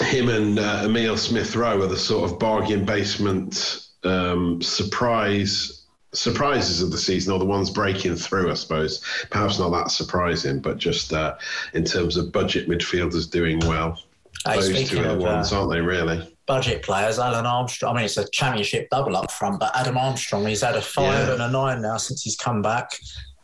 him 0.05 0.29
and 0.29 0.59
uh, 0.59 0.83
Emil 0.85 1.17
Smith 1.17 1.55
Rowe 1.55 1.81
are 1.81 1.87
the 1.87 1.97
sort 1.97 2.29
of 2.29 2.39
bargain 2.39 2.85
basement 2.85 3.87
um, 4.03 4.61
surprise 4.61 5.75
surprises 6.11 6.81
of 6.81 6.91
the 6.91 6.97
season, 6.97 7.31
or 7.31 7.37
the 7.37 7.45
ones 7.45 7.69
breaking 7.69 8.15
through, 8.15 8.49
I 8.49 8.55
suppose. 8.55 9.03
Perhaps 9.29 9.59
not 9.59 9.69
that 9.69 9.91
surprising, 9.91 10.59
but 10.59 10.77
just 10.77 11.13
uh, 11.13 11.35
in 11.73 11.83
terms 11.83 12.17
of 12.17 12.31
budget 12.31 12.67
midfielders 12.67 13.29
doing 13.29 13.59
well. 13.59 14.01
Hey, 14.43 14.55
Those 14.55 14.89
two 14.89 15.01
are 15.01 15.15
the 15.15 15.17
ones, 15.17 15.53
uh, 15.53 15.59
aren't 15.59 15.71
they? 15.71 15.81
Really? 15.81 16.35
budget 16.49 16.81
players, 16.81 17.19
Alan 17.19 17.45
Armstrong. 17.45 17.93
I 17.93 17.97
mean, 17.97 18.05
it's 18.05 18.17
a 18.17 18.27
championship 18.31 18.89
double 18.89 19.15
up 19.15 19.29
front, 19.31 19.59
but 19.59 19.71
Adam 19.75 19.95
Armstrong, 19.99 20.47
he's 20.47 20.61
had 20.61 20.73
a 20.75 20.81
five 20.81 21.27
Yeah. 21.27 21.33
and 21.33 21.41
a 21.43 21.51
nine 21.51 21.79
now 21.79 21.97
since 21.97 22.23
he's 22.23 22.35
come 22.35 22.63
back. 22.63 22.89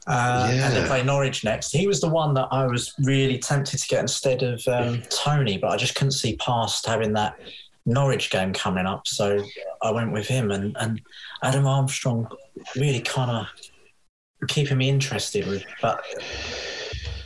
Uh, 0.08 0.52
Yeah. 0.54 0.68
And 0.68 0.76
they 0.76 0.88
play 0.88 1.04
Norwich 1.04 1.44
next. 1.44 1.72
He 1.72 1.88
was 1.88 2.00
the 2.02 2.10
one 2.10 2.34
that 2.36 2.48
I 2.52 2.66
was 2.68 2.94
really 3.00 3.40
tempted 3.40 3.80
to 3.80 3.88
get 3.88 4.02
instead 4.02 4.44
of 4.44 4.66
um, 4.68 5.02
Toney, 5.10 5.58
but 5.58 5.72
I 5.72 5.78
just 5.78 5.96
couldn't 5.96 6.12
see 6.12 6.36
past 6.38 6.86
having 6.86 7.14
that 7.14 7.40
Norwich 7.86 8.30
game 8.30 8.54
coming 8.54 8.86
up. 8.86 9.08
So 9.08 9.44
I 9.82 9.92
went 9.92 10.12
with 10.12 10.28
him, 10.28 10.52
and, 10.52 10.76
and 10.80 11.02
Adam 11.44 11.66
Armstrong 11.68 12.28
really 12.76 13.02
kind 13.02 13.32
of 13.32 14.48
keeping 14.48 14.78
me 14.78 14.90
interested 14.90 15.48
with. 15.48 15.64
But 15.82 16.04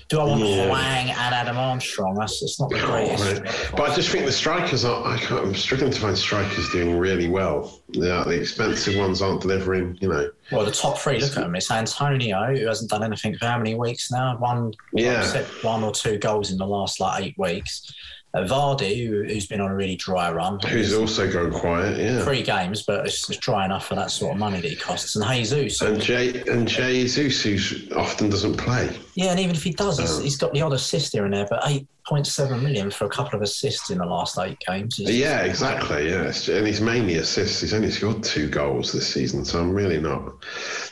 do 0.09 0.19
I 0.19 0.23
want 0.23 0.41
Yeah. 0.41 0.67
Hwang 0.67 1.09
and 1.11 1.33
Adam 1.35 1.57
Armstrong? 1.57 2.15
That's 2.15 2.41
it's 2.41 2.59
not 2.59 2.69
the 2.71 2.79
greatest. 2.79 3.23
Right. 3.41 3.71
But 3.77 3.89
I 3.91 3.95
just 3.95 4.09
think 4.09 4.25
the 4.25 4.31
strikers 4.31 4.83
are. 4.83 5.05
I 5.05 5.17
can't, 5.19 5.45
I'm 5.45 5.55
struggling 5.55 5.91
to 5.91 5.99
find 5.99 6.17
strikers 6.17 6.69
doing 6.71 6.97
really 6.97 7.29
well. 7.29 7.79
Yeah, 7.89 8.23
the 8.25 8.31
expensive 8.31 8.95
ones 8.97 9.21
aren't 9.21 9.41
delivering. 9.41 9.97
You 10.01 10.09
know. 10.09 10.29
Well, 10.51 10.65
the 10.65 10.71
top 10.71 10.97
three, 10.97 11.19
look 11.19 11.29
at 11.29 11.35
them. 11.43 11.55
It's 11.55 11.69
Antonio, 11.69 12.55
who 12.55 12.65
hasn't 12.65 12.89
done 12.89 13.03
anything 13.03 13.37
for 13.37 13.45
how 13.45 13.57
many 13.59 13.75
weeks 13.75 14.11
now? 14.11 14.35
One, 14.37 14.73
Yeah. 14.93 15.13
like 15.13 15.17
I 15.19 15.27
said, 15.27 15.45
one 15.61 15.83
or 15.83 15.91
two 15.93 16.17
goals 16.17 16.51
in 16.51 16.57
the 16.57 16.65
last 16.67 16.99
like 16.99 17.23
eight 17.23 17.35
weeks. 17.37 17.93
Uh, 18.31 18.41
Vardy, 18.41 19.07
who, 19.07 19.23
who's 19.23 19.47
been 19.47 19.59
on 19.59 19.71
a 19.71 19.75
really 19.75 19.95
dry 19.95 20.31
run. 20.31 20.59
Who's 20.59 20.93
also 20.93 21.31
gone 21.31 21.51
quiet? 21.51 21.97
Yeah. 21.97 22.23
three 22.23 22.43
games, 22.43 22.83
but 22.83 23.07
it's, 23.07 23.27
it's 23.27 23.39
dry 23.39 23.65
enough 23.65 23.87
for 23.87 23.95
that 23.95 24.11
sort 24.11 24.33
of 24.33 24.37
money 24.37 24.61
that 24.61 24.69
he 24.69 24.75
costs. 24.75 25.15
And 25.15 25.25
Jesus, 25.25 25.81
And 25.81 25.99
Jay 25.99 26.39
and 26.43 26.67
Jesus, 26.67 27.41
who 27.41 27.95
often 27.95 28.29
doesn't 28.29 28.57
play. 28.57 28.95
yeah, 29.15 29.31
and 29.31 29.39
even 29.39 29.55
if 29.55 29.63
he 29.63 29.71
does, 29.71 29.97
he's, 29.97 30.17
Um, 30.17 30.23
he's 30.23 30.37
got 30.37 30.53
the 30.53 30.61
odd 30.61 30.73
assist 30.73 31.13
here 31.13 31.25
and 31.25 31.33
there. 31.33 31.47
But 31.49 31.63
eight 31.65 31.87
point 32.07 32.27
seven 32.27 32.61
million 32.63 32.91
for 32.91 33.05
a 33.05 33.09
couple 33.09 33.35
of 33.35 33.41
assists 33.41 33.89
in 33.89 33.97
the 33.97 34.05
last 34.05 34.37
eight 34.37 34.59
games. 34.59 34.99
is- 34.99 35.09
Yeah, 35.09 35.41
exactly. 35.41 36.09
Yeah, 36.09 36.31
and 36.55 36.67
he's 36.67 36.81
mainly 36.81 37.15
assists. 37.15 37.61
He's 37.61 37.73
only 37.73 37.89
scored 37.89 38.23
two 38.23 38.47
goals 38.47 38.91
this 38.91 39.07
season, 39.11 39.43
so 39.43 39.59
I'm 39.59 39.71
really 39.73 39.99
not 39.99 40.33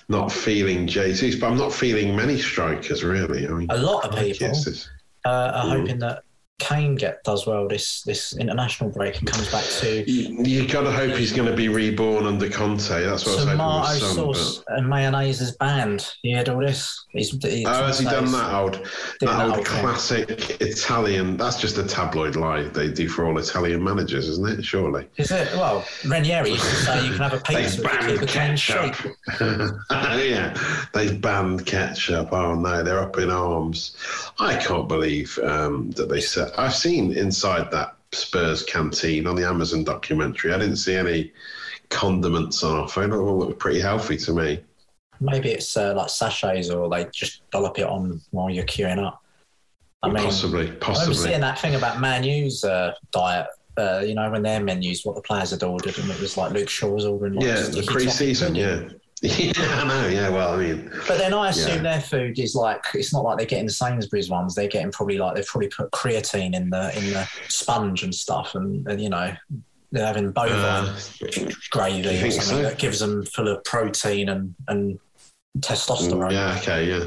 not 0.10 0.32
feeling 0.32 0.88
Jesus, 0.88 1.36
but 1.36 1.52
I'm 1.52 1.58
not 1.58 1.72
feeling 1.72 2.16
many 2.16 2.40
strikers 2.40 3.04
really. 3.04 3.48
I 3.48 3.52
mean, 3.52 3.68
A 3.70 3.78
lot 3.78 4.06
of 4.06 4.16
people 4.18 4.48
uh, 5.26 5.30
are 5.30 5.66
Mm. 5.66 5.70
hoping 5.80 6.00
that 6.00 6.24
Kane 6.60 6.96
get 6.96 7.24
does 7.24 7.46
well 7.46 7.68
this 7.68 8.02
this 8.02 8.36
international 8.36 8.90
break 8.90 9.20
and 9.20 9.28
comes 9.28 9.52
back 9.52 9.64
to 9.64 10.12
you, 10.12 10.44
you 10.44 10.68
got 10.68 10.82
to 10.82 10.92
hope 10.92 11.16
he's 11.16 11.32
going 11.32 11.48
to 11.48 11.56
be 11.56 11.70
reborn 11.70 12.26
under 12.26 12.50
Conte. 12.50 12.88
That's 12.88 13.28
what 13.28 13.48
I 13.48 13.52
tomato 13.52 13.64
was 13.64 14.02
hoping 14.02 14.28
with 14.28 14.38
sauce 14.38 14.56
Son. 14.56 14.64
and 14.70 14.90
mayonnaise 14.90 15.40
is 15.40 15.56
banned. 15.58 16.12
You 16.24 16.36
heard 16.36 16.50
all 16.50 16.60
this? 16.60 17.06
He's, 17.10 17.30
he's 17.44 17.68
oh, 17.68 17.86
has 17.86 18.00
he 18.00 18.06
done 18.06 18.32
that 18.32 18.54
old, 18.54 18.74
that 18.74 19.20
that 19.22 19.46
old 19.46 19.58
old 19.58 19.68
thing. 19.68 19.82
classic 19.82 20.60
Italian? 20.60 21.38
That's 21.38 21.62
just 21.62 21.78
a 21.78 21.84
tabloid 21.84 22.36
lie 22.36 22.64
they 22.64 22.92
do 22.92 23.08
for 23.08 23.28
all 23.28 23.38
Italian 23.38 23.84
managers, 23.84 24.28
isn't 24.28 24.60
it? 24.60 24.66
Surely. 24.66 25.08
Is 25.18 25.30
it? 25.30 25.54
Well, 25.54 25.86
Ranieri 26.08 26.52
used 26.52 26.64
to 26.64 26.76
say 26.76 27.06
you 27.06 27.12
can 27.12 27.22
have 27.22 27.34
a 27.34 27.38
They 27.48 27.64
pizza 27.64 27.84
if 27.86 28.04
you 28.04 28.18
keep 28.18 28.22
a 28.22 28.26
banned 28.34 28.58
ketchup. 28.58 28.96
yeah, 29.92 30.88
they 30.94 31.16
banned 31.16 31.68
ketchup. 31.68 32.34
Oh 32.34 32.56
no, 32.56 32.82
they're 32.82 33.00
up 33.00 33.18
in 33.20 33.30
arms. 33.30 33.96
I 34.40 34.56
can't 34.56 34.88
believe 34.88 35.38
um, 35.44 35.92
that 35.92 36.10
they 36.10 36.22
I've 36.58 36.76
seen 36.76 37.16
inside 37.18 37.72
that 37.72 37.96
Spurs 38.12 38.64
canteen 38.64 39.28
on 39.28 39.36
the 39.36 39.48
Amazon 39.48 39.84
documentary. 39.84 40.54
I 40.54 40.60
didn't 40.60 40.78
see 40.78 40.96
any 40.96 41.34
condiments 41.90 42.64
on 42.64 42.80
offer. 42.80 43.04
It 43.04 43.12
all 43.12 43.40
looked 43.40 43.60
pretty 43.60 43.80
healthy 43.80 44.18
to 44.18 44.34
me. 44.34 44.64
Maybe 45.20 45.50
it's 45.50 45.76
uh, 45.76 45.94
like 45.96 46.10
sachets 46.10 46.70
or 46.70 46.90
they 46.90 47.08
just 47.14 47.50
dollop 47.50 47.80
it 47.80 47.88
on 47.88 48.22
while 48.32 48.50
you're 48.50 48.66
queuing 48.66 49.04
up. 49.04 49.24
I 50.04 50.10
mean, 50.10 50.24
possibly, 50.24 50.60
I 50.60 50.64
remember 50.64 50.86
possibly. 50.86 51.16
seeing 51.16 51.42
that 51.42 51.60
thing 51.60 51.74
about 51.74 52.00
Man 52.00 52.24
U's 52.24 52.64
uh, 52.64 52.94
diet 53.12 53.48
uh, 53.78 54.00
you 54.00 54.16
know, 54.16 54.30
when 54.32 54.42
their 54.42 54.62
menus, 54.62 55.06
what 55.06 55.16
the 55.16 55.22
players 55.22 55.52
had 55.52 55.64
ordered, 55.64 55.98
and 56.00 56.10
it 56.10 56.20
was 56.20 56.36
like 56.36 56.52
Luke 56.52 56.70
Shaw's 56.70 57.06
ordering. 57.06 57.36
Like, 57.36 57.46
yeah, 57.46 57.62
the 57.62 57.84
pre-season. 57.84 58.56
Yeah. 58.56 58.90
Yeah, 59.24 59.52
I 59.58 59.88
know. 59.88 60.08
Yeah, 60.08 60.30
well, 60.30 60.54
I 60.54 60.58
mean, 60.58 60.92
But 61.08 61.18
then 61.18 61.34
I 61.34 61.50
assume 61.50 61.84
Yeah. 61.84 61.94
their 61.94 62.02
food 62.02 62.38
is 62.38 62.54
like 62.54 62.84
it's 62.94 63.12
not 63.14 63.24
like 63.24 63.38
they're 63.38 63.48
getting 63.48 63.66
the 63.66 63.72
Sainsbury's 63.74 64.30
ones. 64.30 64.54
They're 64.54 64.68
getting 64.68 64.92
probably 64.92 65.18
like 65.18 65.36
they've 65.36 65.46
probably 65.46 65.70
put 65.70 65.90
creatine 65.92 66.56
in 66.56 66.70
the 66.70 66.96
in 66.98 67.06
the 67.14 67.28
sponge 67.48 68.04
and 68.04 68.14
stuff, 68.14 68.54
and, 68.56 68.88
and 68.88 69.02
you 69.02 69.10
know 69.10 69.34
they're 69.92 70.06
having 70.06 70.32
bovine 70.32 70.52
Uh, 70.60 71.00
gravy 71.72 72.08
or 72.08 72.32
something 72.32 72.42
so? 72.42 72.62
that 72.62 72.78
gives 72.78 73.00
them 73.00 73.26
full 73.26 73.48
of 73.48 73.64
protein 73.64 74.30
and 74.30 74.54
and 74.68 75.00
testosterone. 75.60 76.30
Mm, 76.30 76.32
yeah, 76.34 76.58
okay, 76.60 76.88
yeah. 76.88 77.06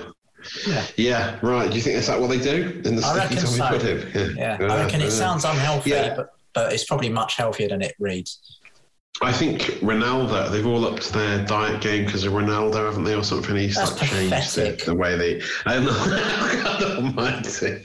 Yeah. 0.67 0.87
Yeah, 0.97 1.39
right. 1.43 1.69
Do 1.71 1.77
you 1.77 1.83
think 1.83 1.97
that's 1.97 2.09
like 2.09 2.19
what 2.19 2.31
they 2.31 2.39
do 2.41 2.81
in 2.85 2.97
the 2.97 3.05
I 3.05 3.17
reckon 3.19 3.39
so. 3.39 3.69
pudding? 3.69 4.37
Yeah, 4.37 4.57
I 4.61 4.65
uh, 4.65 4.77
reckon 4.85 5.01
it 5.01 5.05
yeah. 5.05 5.11
sounds 5.11 5.45
unhealthy, 5.45 5.91
Yeah. 5.91 6.15
but 6.17 6.33
but 6.55 6.73
it's 6.73 6.85
probably 6.85 7.09
much 7.11 7.37
healthier 7.37 7.69
than 7.69 7.83
it 7.83 7.95
reads. 8.01 8.59
I 9.23 9.33
think 9.33 9.61
Ronaldo, 9.83 10.51
they've 10.51 10.67
all 10.67 10.87
upped 10.87 11.13
their 11.13 11.45
diet 11.45 11.83
game 11.83 12.07
because 12.07 12.25
of 12.25 12.33
Ronaldo, 12.33 12.87
haven't 12.87 13.05
they, 13.05 13.15
or 13.15 13.23
something? 13.23 13.55
He's 13.55 13.77
That's 13.77 14.01
like 14.01 14.09
changed 14.09 14.57
it, 14.57 14.87
the 14.87 14.95
way 14.95 15.15
they. 15.15 15.43
I 15.67 15.79
know. 15.79 15.91
God 16.65 16.83
almighty. 16.97 17.85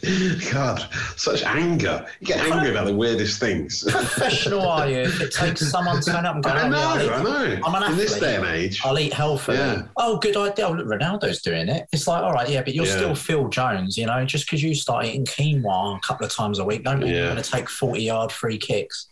God, 0.50 0.88
such 1.17 1.44
anger. 1.44 2.05
You 2.22 2.27
get 2.27 2.39
angry 2.39 2.72
about 2.72 2.86
the 2.86 2.96
weirdest 2.96 3.41
things. 3.41 3.84
Professional 3.84 4.62
are 4.62 4.89
you? 4.89 5.00
If 5.00 5.20
it 5.20 5.34
takes 5.34 5.70
someone 5.70 6.00
to 6.01 6.10
turn 6.10 6.25
up 6.25 6.36
and 6.36 6.44
go, 6.44 6.51
I 6.51 6.62
oh, 6.62 6.70
know, 6.70 6.77
yeah, 6.77 6.88
I'll 6.88 7.03
eat- 7.03 7.12
I 7.12 7.24
know. 7.24 7.62
I'm 7.65 7.75
an 7.75 7.84
athlete. 7.84 7.89
In 7.89 7.98
this 7.98 8.20
day 8.20 8.36
and 8.38 8.46
age. 8.46 8.82
I'll 8.86 8.98
eat 8.98 9.12
healthy. 9.12 9.53
Yeah. 9.53 9.88
Oh, 9.98 10.17
good 10.17 10.38
idea. 10.38 10.67
Oh, 10.67 10.72
look, 10.72 10.88
Ronaldo's 10.88 11.41
doing 11.41 11.67
it. 11.67 11.89
It's 11.91 12.08
like, 12.08 12.24
all 12.24 12.32
right, 12.32 12.48
yeah, 12.48 12.62
but 12.63 12.74
you're 12.74 12.86
Yeah. 12.86 12.96
still 12.96 13.15
Phil 13.15 13.50
Jones, 13.50 13.98
you 13.98 14.05
know, 14.05 14.24
just 14.24 14.46
because 14.46 14.63
you 14.63 14.74
start 14.74 15.03
eating 15.05 15.25
quinoa 15.25 15.98
a 15.98 16.00
couple 16.00 16.25
of 16.25 16.32
times 16.32 16.60
a 16.60 16.63
week, 16.63 16.86
don't 16.86 17.00
mean 17.00 17.10
you're 17.13 17.29
going 17.29 17.44
to 17.44 17.51
take 17.51 17.67
40 17.67 18.01
yard 18.01 18.32
free 18.32 18.58
kicks. 18.58 19.08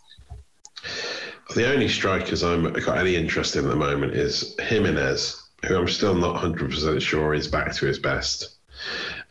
The 1.56 1.72
only 1.72 1.88
strikers 1.88 2.44
I'm 2.44 2.72
got 2.72 2.98
any 2.98 3.16
interest 3.16 3.56
in 3.56 3.66
at 3.66 3.70
the 3.70 3.76
moment 3.76 4.14
is 4.14 4.56
Jimenez, 4.60 5.42
who 5.66 5.78
I'm 5.78 5.88
still 5.88 6.16
not 6.16 6.42
100% 6.42 7.02
sure 7.02 7.34
is 7.34 7.48
back 7.48 7.74
to 7.76 7.86
his 7.86 8.00
best. 8.00 8.50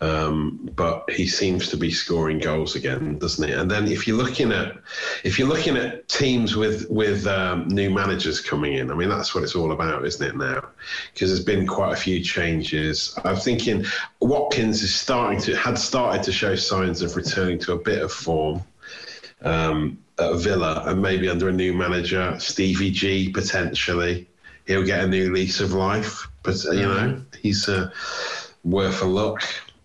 Um, 0.00 0.68
but 0.74 1.08
he 1.10 1.28
seems 1.28 1.68
to 1.68 1.76
be 1.76 1.90
scoring 1.90 2.38
goals 2.38 2.74
again, 2.74 3.18
doesn't 3.18 3.46
he? 3.46 3.54
And 3.54 3.70
then 3.70 3.86
if 3.86 4.08
you're 4.08 4.16
looking 4.16 4.50
at 4.50 4.76
if 5.22 5.38
you're 5.38 5.46
looking 5.46 5.76
at 5.76 6.08
teams 6.08 6.56
with 6.56 6.90
with 6.90 7.26
um, 7.28 7.68
new 7.68 7.88
managers 7.88 8.40
coming 8.40 8.72
in, 8.74 8.90
I 8.90 8.94
mean 8.94 9.08
that's 9.08 9.32
what 9.32 9.44
it's 9.44 9.54
all 9.54 9.70
about, 9.70 10.04
isn't 10.04 10.26
it 10.26 10.36
now? 10.36 10.68
Because 11.12 11.30
there's 11.30 11.44
been 11.44 11.68
quite 11.68 11.92
a 11.92 11.96
few 11.96 12.20
changes. 12.20 13.16
I'm 13.24 13.36
thinking 13.36 13.84
Watkins 14.20 14.82
is 14.82 14.92
starting 14.92 15.40
to 15.42 15.56
had 15.56 15.78
started 15.78 16.24
to 16.24 16.32
show 16.32 16.56
signs 16.56 17.00
of 17.02 17.14
returning 17.14 17.60
to 17.60 17.72
a 17.74 17.78
bit 17.78 18.02
of 18.02 18.10
form 18.10 18.64
um, 19.44 19.98
at 20.18 20.34
Villa, 20.36 20.82
and 20.86 21.00
maybe 21.00 21.28
under 21.28 21.48
a 21.48 21.52
new 21.52 21.72
manager, 21.72 22.34
Stevie 22.38 22.90
G 22.90 23.30
potentially, 23.30 24.28
he'll 24.66 24.84
get 24.84 25.04
a 25.04 25.06
new 25.06 25.32
lease 25.32 25.60
of 25.60 25.72
life. 25.72 26.26
But 26.42 26.62
you 26.64 26.82
know, 26.82 27.20
he's 27.40 27.68
uh, 27.68 27.90
worth 28.64 29.02
a 29.02 29.06
look. 29.06 29.42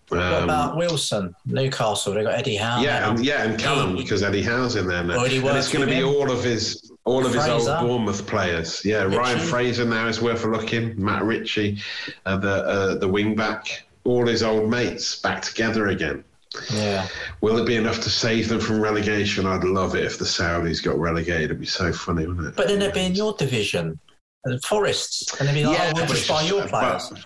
What 0.08 0.20
Um, 0.20 0.44
about 0.44 0.76
Wilson, 0.76 1.34
Newcastle? 1.44 2.14
They 2.14 2.22
got 2.22 2.34
Eddie 2.34 2.56
Howe. 2.56 2.80
yeah, 2.80 3.10
and, 3.10 3.22
yeah, 3.24 3.44
and 3.44 3.58
Callum 3.60 3.94
because 3.94 4.22
Eddie 4.22 4.42
Howe's 4.42 4.74
in 4.74 4.86
there 4.88 5.04
now, 5.04 5.22
and 5.22 5.32
it's 5.32 5.70
going 5.70 5.86
to 5.86 5.86
be 5.86 6.00
him. 6.00 6.06
all 6.08 6.30
of 6.30 6.42
his 6.42 6.90
all 7.04 7.24
of 7.26 7.32
his 7.34 7.46
old 7.46 7.66
Bournemouth 7.86 8.26
players. 8.26 8.82
Yeah, 8.84 9.02
Ryan 9.02 9.38
Fraser 9.38 9.84
now 9.84 10.08
is 10.08 10.20
worth 10.22 10.44
a 10.44 10.48
look 10.48 10.72
in. 10.72 10.94
Matt 11.02 11.24
Ritchie, 11.24 11.78
uh, 12.26 12.36
the 12.38 12.48
uh, 12.48 12.94
the 12.96 13.08
wing 13.08 13.34
back, 13.34 13.84
all 14.04 14.26
his 14.26 14.42
old 14.42 14.70
mates 14.70 15.16
back 15.20 15.42
together 15.42 15.88
again. 15.88 16.24
Yeah. 16.72 17.06
Will 17.40 17.58
it 17.58 17.66
be 17.66 17.76
enough 17.76 18.00
to 18.00 18.10
save 18.10 18.48
them 18.48 18.60
from 18.60 18.80
relegation? 18.80 19.46
I'd 19.46 19.64
love 19.64 19.94
it 19.94 20.04
if 20.04 20.18
the 20.18 20.24
Saudis 20.24 20.82
got 20.82 20.98
relegated. 20.98 21.44
It'd 21.46 21.60
be 21.60 21.66
so 21.66 21.92
funny, 21.92 22.26
wouldn't 22.26 22.46
it? 22.48 22.56
But 22.56 22.68
then 22.68 22.78
they'd 22.78 22.92
be 22.92 23.06
in 23.06 23.14
your 23.14 23.32
division, 23.34 23.98
the 24.44 24.58
Forests, 24.60 25.38
and 25.40 25.48
they'd 25.48 25.54
be 25.54 25.64
like, 25.66 25.78
oh, 25.80 25.92
we'll 25.94 26.06
just 26.06 26.28
buy 26.28 26.42
your 26.42 26.62
but- 26.62 26.70
players. 26.70 27.24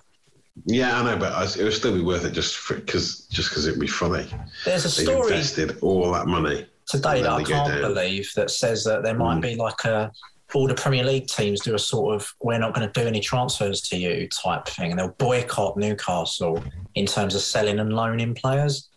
yeah, 0.67 0.99
I 1.01 1.05
know, 1.05 1.17
but 1.17 1.33
I- 1.33 1.45
it 1.45 1.63
would 1.65 1.73
still 1.73 1.95
be 1.95 2.03
worth 2.03 2.25
it 2.25 2.33
just 2.33 2.69
because 2.69 3.27
just 3.27 3.51
because 3.51 3.67
it'd 3.67 3.81
be 3.81 3.87
funny. 3.87 4.27
There's 4.65 4.85
a 4.85 4.89
They've 4.89 5.07
story 5.09 5.33
invested 5.33 5.79
all 5.81 6.13
that 6.13 6.27
money. 6.27 6.67
today 6.89 7.19
And 7.19 7.27
that 7.27 7.33
I 7.33 7.43
can't 7.45 7.81
believe 7.81 8.31
that 8.37 8.51
says 8.51 8.85
that 8.85 9.03
there 9.03 9.15
might 9.15 9.39
Mm. 9.39 9.43
be 9.43 9.55
like 9.55 9.85
a 9.85 10.11
all 10.55 10.69
the 10.69 10.75
Premier 10.75 11.03
League 11.03 11.27
teams 11.29 11.61
do 11.63 11.75
a 11.75 11.79
sort 11.79 12.15
of 12.15 12.31
we're 12.43 12.59
not 12.59 12.75
going 12.75 12.87
to 12.87 13.01
do 13.01 13.07
any 13.09 13.21
transfers 13.21 13.81
to 13.81 13.97
you 13.97 14.29
type 14.29 14.67
thing, 14.67 14.91
and 14.91 14.99
they'll 15.01 15.09
boycott 15.17 15.79
Newcastle 15.79 16.63
in 16.95 17.07
terms 17.07 17.35
of 17.35 17.41
selling 17.41 17.79
and 17.81 17.95
loaning 17.95 18.35
players. 18.35 18.91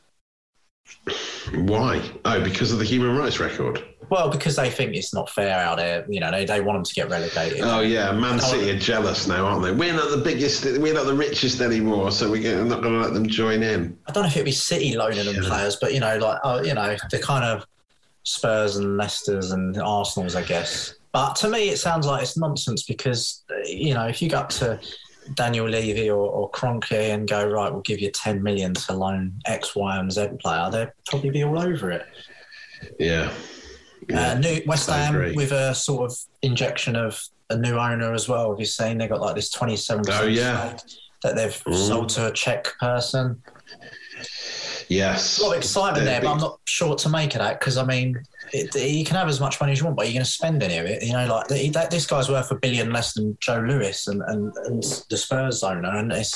Why? 1.54 2.02
Oh, 2.26 2.44
because 2.44 2.72
of 2.72 2.80
the 2.80 2.86
human 2.86 3.16
rights 3.16 3.40
record. 3.40 3.84
Well, 4.10 4.30
because 4.30 4.56
they 4.56 4.70
think 4.70 4.96
it's 4.96 5.14
not 5.14 5.30
fair 5.30 5.58
out 5.60 5.78
there. 5.78 6.06
You 6.08 6.20
know, 6.20 6.32
they, 6.32 6.46
they 6.46 6.62
want 6.62 6.78
them 6.78 6.84
to 6.84 6.94
get 6.94 7.10
relegated. 7.10 7.62
Oh 7.62 7.82
yeah, 7.82 8.12
Man 8.12 8.40
City 8.40 8.70
are 8.72 8.80
jealous 8.80 9.28
now, 9.28 9.46
aren't 9.46 9.64
they? 9.64 9.72
We're 9.72 9.94
not 9.94 10.10
the 10.12 10.18
biggest, 10.18 10.64
we're 10.80 10.94
not 10.94 11.06
the 11.06 11.14
richest 11.14 11.62
anymore, 11.62 12.12
so 12.12 12.30
we're 12.30 12.64
not 12.64 12.82
going 12.82 12.94
to 12.94 13.00
let 13.00 13.14
them 13.14 13.28
join 13.28 13.64
in. 13.64 13.98
I 14.08 14.12
don't 14.12 14.24
know 14.24 14.28
if 14.30 14.36
it'd 14.36 14.46
be 14.46 14.52
City 14.52 14.96
loaning 14.96 15.26
them 15.26 15.36
Yeah. 15.36 15.48
players, 15.50 15.78
but 15.78 15.94
you 15.94 16.00
know, 16.00 16.18
like 16.18 16.40
oh, 16.44 16.62
you 16.62 16.74
know, 16.74 16.96
the 17.12 17.20
kind 17.20 17.44
of 17.46 17.66
Spurs 18.24 18.76
and 18.78 18.98
Leicester's 18.98 19.52
and 19.52 19.78
Arsenal's, 19.78 20.36
I 20.36 20.44
guess. 20.44 20.96
But 21.12 21.36
to 21.38 21.50
me, 21.50 21.70
it 21.70 21.78
sounds 21.78 22.06
like 22.06 22.22
it's 22.24 22.38
nonsense 22.38 22.84
because 22.84 23.44
you 23.66 23.94
know, 23.94 24.06
if 24.08 24.22
you 24.22 24.30
go 24.30 24.38
up 24.40 24.50
to 24.50 24.80
Daniel 25.34 25.68
Levy 25.68 26.10
or, 26.10 26.30
or 26.30 26.50
and 26.92 27.28
go 27.28 27.46
right, 27.48 27.72
we'll 27.72 27.82
give 27.82 28.00
you 28.00 28.12
ten 28.12 28.44
million 28.44 28.74
to 28.74 28.94
loan 28.94 29.34
X, 29.46 29.76
Y, 29.76 29.98
and 29.98 30.12
Z 30.12 30.28
player, 30.40 30.70
they'd 30.72 30.92
probably 31.08 31.32
be 31.32 31.44
all 31.44 31.60
over 31.60 31.92
it. 31.92 32.06
Yeah. 33.00 33.32
Yeah. 34.10 34.32
Uh, 34.32 34.38
new 34.38 34.62
West 34.68 34.90
Ham 34.90 35.34
with 35.36 35.52
a 35.52 35.74
sort 35.74 36.12
of 36.12 36.18
injection 36.44 36.96
of 36.96 37.20
a 37.50 37.58
new 37.58 37.76
owner 37.78 38.14
as 38.14 38.28
well. 38.30 38.52
Have 38.52 38.60
you 38.60 38.66
seen 38.66 38.98
they 39.00 39.08
got 39.08 39.22
like 39.22 39.36
this 39.36 39.50
twenty-seven 39.50 40.06
Oh, 40.10 40.26
yeah. 40.28 40.78
that 41.24 41.36
they've 41.36 41.64
Mm. 41.64 41.88
sold 41.88 42.10
to 42.10 42.28
a 42.28 42.32
Czech 42.32 42.68
person? 42.80 43.42
yes. 44.88 45.40
a 45.40 45.44
lot 45.44 45.52
of 45.54 45.58
excitement 45.58 46.06
there, 46.06 46.22
but 46.22 46.32
I'm 46.32 46.38
not 46.38 46.60
sure 46.66 46.90
what 46.90 46.98
to 47.00 47.10
make 47.10 47.34
of 47.36 47.40
that 47.40 47.60
because 47.60 47.78
I 47.78 47.86
mean, 47.86 48.22
it, 48.54 48.76
you 48.76 49.04
can 49.06 49.16
have 49.16 49.28
as 49.28 49.40
much 49.40 49.60
money 49.60 49.72
as 49.74 49.80
you 49.80 49.86
want, 49.86 49.98
but 49.98 50.06
you're 50.08 50.14
going 50.14 50.26
to 50.26 50.30
spend 50.32 50.62
any 50.64 50.78
of 50.78 50.86
it. 50.86 51.04
You 51.04 51.14
know, 51.14 51.26
like 51.28 51.48
the, 51.48 51.70
that, 51.70 51.92
this 51.92 52.06
guy's 52.06 52.30
worth 52.30 52.52
a 52.52 52.56
billion 52.56 52.92
less 52.92 53.14
than 53.14 53.38
Joe 53.40 53.60
Lewis 53.68 54.08
and, 54.08 54.22
and, 54.28 54.54
and 54.66 54.84
the 55.10 55.18
Spurs 55.18 55.64
owner, 55.64 55.90
and 55.98 56.12
it 56.12 56.28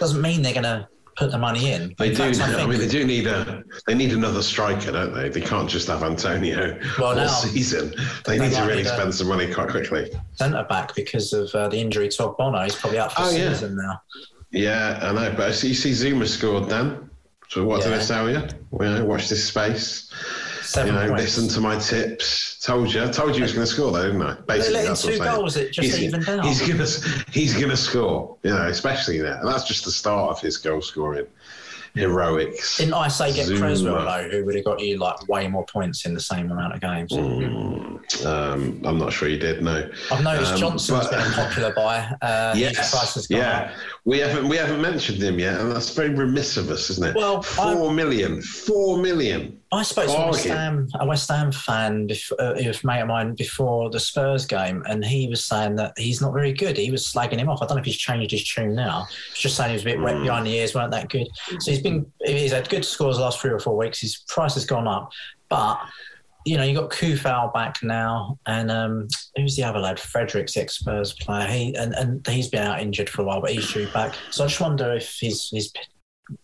doesn't 0.00 0.20
mean 0.20 0.42
they're 0.42 0.52
going 0.52 0.64
to 0.64 0.86
put 1.16 1.30
the 1.32 1.38
money 1.38 1.72
in. 1.72 1.94
They 1.98 2.08
in 2.10 2.14
do. 2.14 2.34
fact, 2.34 2.52
I 2.54 2.62
I, 2.62 2.66
mean, 2.66 2.78
they 2.78 2.86
do 2.86 3.04
need 3.04 3.26
a. 3.26 3.62
They 3.88 3.94
need 3.94 4.12
another 4.12 4.42
striker, 4.42 4.92
don't 4.92 5.12
they? 5.14 5.28
They 5.28 5.40
can't 5.40 5.68
just 5.68 5.88
have 5.88 6.02
Antonio 6.04 6.78
Well, 6.98 7.08
all 7.08 7.14
now- 7.16 7.26
season. 7.26 7.92
They 8.24 8.38
they 8.38 8.48
need 8.48 8.54
to 8.54 8.62
really 8.62 8.82
need 8.82 8.86
spend 8.86 9.14
some 9.14 9.26
money 9.28 9.52
quite 9.52 9.68
quickly. 9.68 10.10
centre 10.34 10.64
back 10.68 10.94
because 10.94 11.32
of 11.32 11.52
uh, 11.54 11.68
the 11.68 11.78
injury 11.78 12.08
to 12.10 12.28
Bono, 12.38 12.62
He's 12.62 12.76
probably 12.76 12.98
out 13.00 13.12
for 13.12 13.22
Oh, 13.22 13.30
the 13.32 13.38
yeah. 13.38 13.52
season 13.52 13.76
now. 13.76 14.00
Yeah, 14.50 14.98
I 15.02 15.12
know. 15.12 15.34
But 15.36 15.48
I 15.48 15.52
see, 15.52 15.68
you 15.68 15.74
see 15.74 15.90
Zouma 15.90 16.26
scored, 16.26 16.68
Dan. 16.68 17.10
So 17.48 17.64
what 17.64 17.82
did 17.82 17.92
I 17.92 17.96
Yeah. 17.96 18.02
tell 18.04 18.30
you? 18.30 18.42
Well, 18.70 19.04
watch 19.06 19.28
this 19.28 19.44
space. 19.44 20.12
Seven 20.68 20.94
you 20.94 21.00
know, 21.00 21.08
points. 21.08 21.22
listen 21.22 21.48
to 21.48 21.60
my 21.62 21.78
tips. 21.78 22.58
Told 22.62 22.92
you. 22.92 23.02
I 23.02 23.08
told 23.08 23.30
you 23.30 23.36
he 23.36 23.40
was 23.40 23.54
going 23.54 23.66
to 23.66 23.72
score, 23.72 23.90
though, 23.90 24.02
didn't 24.02 24.20
I? 24.20 24.34
Basically, 24.46 24.82
that's 24.82 25.02
what 25.02 25.14
two 25.16 25.22
I'm 25.22 25.34
goals. 25.36 25.56
It 25.56 25.72
just 25.72 25.96
he's, 25.96 26.02
evened 26.02 26.28
out. 26.28 26.44
He's 26.44 26.60
going 26.60 26.76
to 26.78 27.24
he's 27.32 27.54
going 27.54 27.70
to 27.70 27.76
score. 27.76 28.36
You 28.42 28.50
know, 28.50 28.68
especially 28.68 29.18
there, 29.18 29.38
and 29.38 29.48
that's 29.48 29.64
just 29.64 29.86
the 29.86 29.90
start 29.90 30.30
of 30.30 30.42
his 30.42 30.58
goal 30.58 30.82
scoring 30.82 31.26
heroics. 31.94 32.76
Didn't 32.76 32.92
I 32.92 33.08
say 33.08 33.32
get 33.32 33.48
Zouma. 33.48 33.58
Cresswell 33.60 34.04
though, 34.04 34.28
who 34.30 34.44
would 34.44 34.54
have 34.56 34.64
got 34.66 34.78
you 34.80 34.98
like 34.98 35.26
way 35.26 35.48
more 35.48 35.64
points 35.64 36.04
in 36.04 36.12
the 36.12 36.20
same 36.20 36.50
amount 36.52 36.74
of 36.74 36.80
games? 36.82 37.12
Mm, 37.12 38.26
um, 38.26 38.82
I'm 38.84 38.98
not 38.98 39.10
sure 39.10 39.26
you 39.28 39.38
did. 39.38 39.62
No. 39.62 39.88
I've 40.12 40.22
noticed 40.22 40.52
Um, 40.52 40.58
Johnson's 40.58 41.06
but- 41.08 41.10
been 41.10 41.20
a 41.20 41.34
popular 41.34 41.72
buy. 41.72 42.14
Uh, 42.20 42.52
Yes. 42.54 42.90
price 42.90 43.14
has 43.14 43.26
gone 43.26 43.40
Yeah. 43.40 43.74
We 44.04 44.18
haven't 44.18 44.48
we 44.48 44.56
haven't 44.58 44.82
mentioned 44.82 45.22
him 45.22 45.38
yet, 45.38 45.60
and 45.60 45.72
that's 45.72 45.94
very 45.94 46.10
remiss 46.10 46.58
of 46.58 46.70
us, 46.70 46.90
isn't 46.90 47.06
it? 47.08 47.14
Well, 47.16 47.40
four 47.42 47.90
million. 47.90 48.42
Four 48.42 48.98
million. 48.98 49.57
I 49.70 49.82
spoke 49.82 50.06
to 50.06 50.16
a 50.16 50.26
West 50.30 50.46
Ham, 50.46 50.88
a 50.98 51.06
West 51.06 51.28
Ham 51.30 51.52
fan, 51.52 52.06
before, 52.06 52.40
uh, 52.40 52.54
a 52.54 52.64
mate 52.86 53.00
of 53.02 53.08
mine 53.08 53.34
before 53.34 53.90
the 53.90 54.00
Spurs 54.00 54.46
game, 54.46 54.82
and 54.88 55.04
he 55.04 55.28
was 55.28 55.44
saying 55.44 55.76
that 55.76 55.92
he's 55.98 56.22
not 56.22 56.32
very 56.32 56.54
good. 56.54 56.78
He 56.78 56.90
was 56.90 57.04
slagging 57.06 57.38
him 57.38 57.50
off. 57.50 57.60
I 57.60 57.66
don't 57.66 57.76
know 57.76 57.80
if 57.80 57.84
he's 57.84 57.98
changed 57.98 58.30
his 58.30 58.48
tune 58.48 58.74
now. 58.74 59.06
He's 59.28 59.42
just 59.42 59.56
saying 59.56 59.68
he 59.70 59.74
was 59.74 59.82
a 59.82 59.84
bit 59.84 60.00
wet 60.00 60.14
Mm. 60.16 60.22
behind 60.24 60.46
the 60.46 60.54
ears, 60.54 60.74
weren't 60.74 60.92
that 60.92 61.10
good. 61.10 61.26
So 61.60 61.70
he's 61.70 61.82
been 61.82 62.10
he's 62.24 62.52
had 62.52 62.68
good 62.70 62.84
scores 62.84 63.16
the 63.16 63.22
last 63.22 63.40
three 63.40 63.50
or 63.50 63.58
four 63.58 63.76
weeks. 63.76 64.00
His 64.00 64.16
price 64.28 64.54
has 64.54 64.64
gone 64.64 64.88
up, 64.88 65.12
but 65.50 65.78
you 66.46 66.56
know 66.56 66.62
you 66.62 66.74
got 66.74 66.88
Coufal 66.88 67.52
back 67.52 67.82
now, 67.82 68.38
and 68.46 68.70
um, 68.70 69.06
who's 69.36 69.54
the 69.54 69.64
other 69.64 69.80
lad? 69.80 70.00
Fredericks, 70.00 70.56
ex 70.56 70.78
Spurs 70.78 71.12
player. 71.12 71.46
He 71.46 71.74
and, 71.74 71.92
and 71.92 72.26
he's 72.26 72.48
been 72.48 72.62
out 72.62 72.80
injured 72.80 73.10
for 73.10 73.20
a 73.20 73.24
while, 73.26 73.42
but 73.42 73.50
he's 73.50 73.70
due 73.70 73.86
back. 73.88 74.14
So 74.30 74.44
I 74.44 74.46
just 74.46 74.62
wonder 74.62 74.94
if 74.94 75.18
his 75.20 75.50
his 75.52 75.70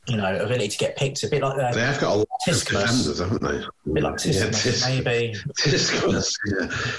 you 0.07 0.17
know 0.17 0.37
ability 0.37 0.69
to 0.69 0.79
get 0.79 0.97
picked 0.97 1.23
a 1.23 1.29
bit 1.29 1.43
like 1.43 1.57
that. 1.57 1.75
They 1.75 1.81
have 1.81 2.01
got 2.01 2.13
a 2.15 2.17
lot 2.17 2.29
of 2.49 2.55
defenders, 2.65 3.19
haven't 3.19 3.43
they? 3.43 3.59
A 3.59 3.95
bit 3.95 4.03
like 4.03 4.25
Yeah, 4.25 4.51
Tis- 4.51 4.85
maybe. 4.87 5.35
Tsimikas, 5.59 6.33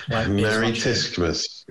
yeah. 0.10 0.26
Be 0.28 0.42
Mary 0.42 0.68
much. 0.72 1.66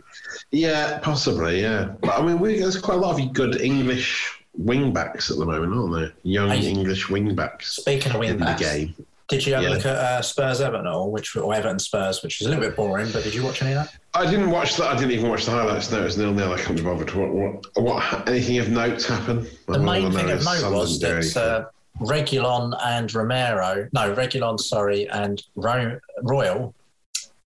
Yeah, 0.51 0.99
possibly, 0.99 1.61
yeah. 1.61 1.95
But 2.01 2.19
I 2.21 2.27
mean, 2.27 2.39
we, 2.39 2.59
there's 2.59 2.79
quite 2.79 2.97
a 2.99 3.01
lot 3.01 3.21
of 3.21 3.33
good 3.33 3.61
English 3.61 4.41
wing 4.57 4.93
backs 4.93 5.31
at 5.31 5.37
the 5.39 5.45
moment, 5.45 5.75
aren't 5.75 5.95
there? 5.95 6.13
Young 6.23 6.51
I- 6.51 6.57
English 6.57 7.09
wing 7.11 7.35
backs 7.35 7.77
Speaking 7.77 8.13
of 8.13 8.19
wing 8.19 8.31
in 8.31 8.39
the 8.39 8.45
backs, 8.45 8.63
game. 8.63 8.95
Did 9.29 9.47
you 9.47 9.55
have 9.55 9.63
Yeah. 9.63 9.71
a 9.71 9.75
look 9.75 9.87
at 9.87 9.97
uh, 9.97 10.23
Spurs 10.23 10.61
Everton 10.61 10.87
or 10.87 11.11
which 11.11 11.35
or 11.35 11.55
Everton 11.55 11.79
Spurs, 11.79 12.23
which 12.23 12.39
was 12.41 12.47
a 12.47 12.51
little 12.51 12.65
bit 12.65 12.77
boring, 12.77 13.11
but 13.11 13.25
did 13.25 13.35
you 13.35 13.43
watch 13.43 13.63
any 13.63 13.73
of 13.73 13.77
that? 13.87 13.95
I 14.13 14.31
didn't 14.31 14.51
watch 14.51 14.77
that. 14.77 14.87
I 14.89 14.97
didn't 14.97 15.13
even 15.13 15.31
watch 15.31 15.47
the 15.47 15.53
highlights. 15.53 15.91
No, 15.91 16.01
it 16.01 16.05
was 16.05 16.19
nil 16.19 16.33
nil. 16.33 16.53
I 16.53 16.59
couldn't 16.59 16.77
be 16.77 16.83
bothered. 16.83 17.11
What, 17.15 17.31
what, 17.33 17.65
what, 17.83 18.29
anything 18.29 18.59
of 18.59 18.69
note 18.69 19.03
happened? 19.03 19.49
The 19.67 19.79
main 19.79 20.13
thing 20.13 20.31
of 20.31 20.45
note 20.45 20.71
was 20.73 20.99
that 21.01 21.37
uh, 21.37 21.65
Reguilón 22.05 22.77
and 22.85 23.13
Romero, 23.15 23.89
no, 23.93 24.15
Reguilón, 24.15 24.61
sorry, 24.61 25.09
and 25.09 25.43
Ro- 25.57 25.99
Royal, 26.23 26.75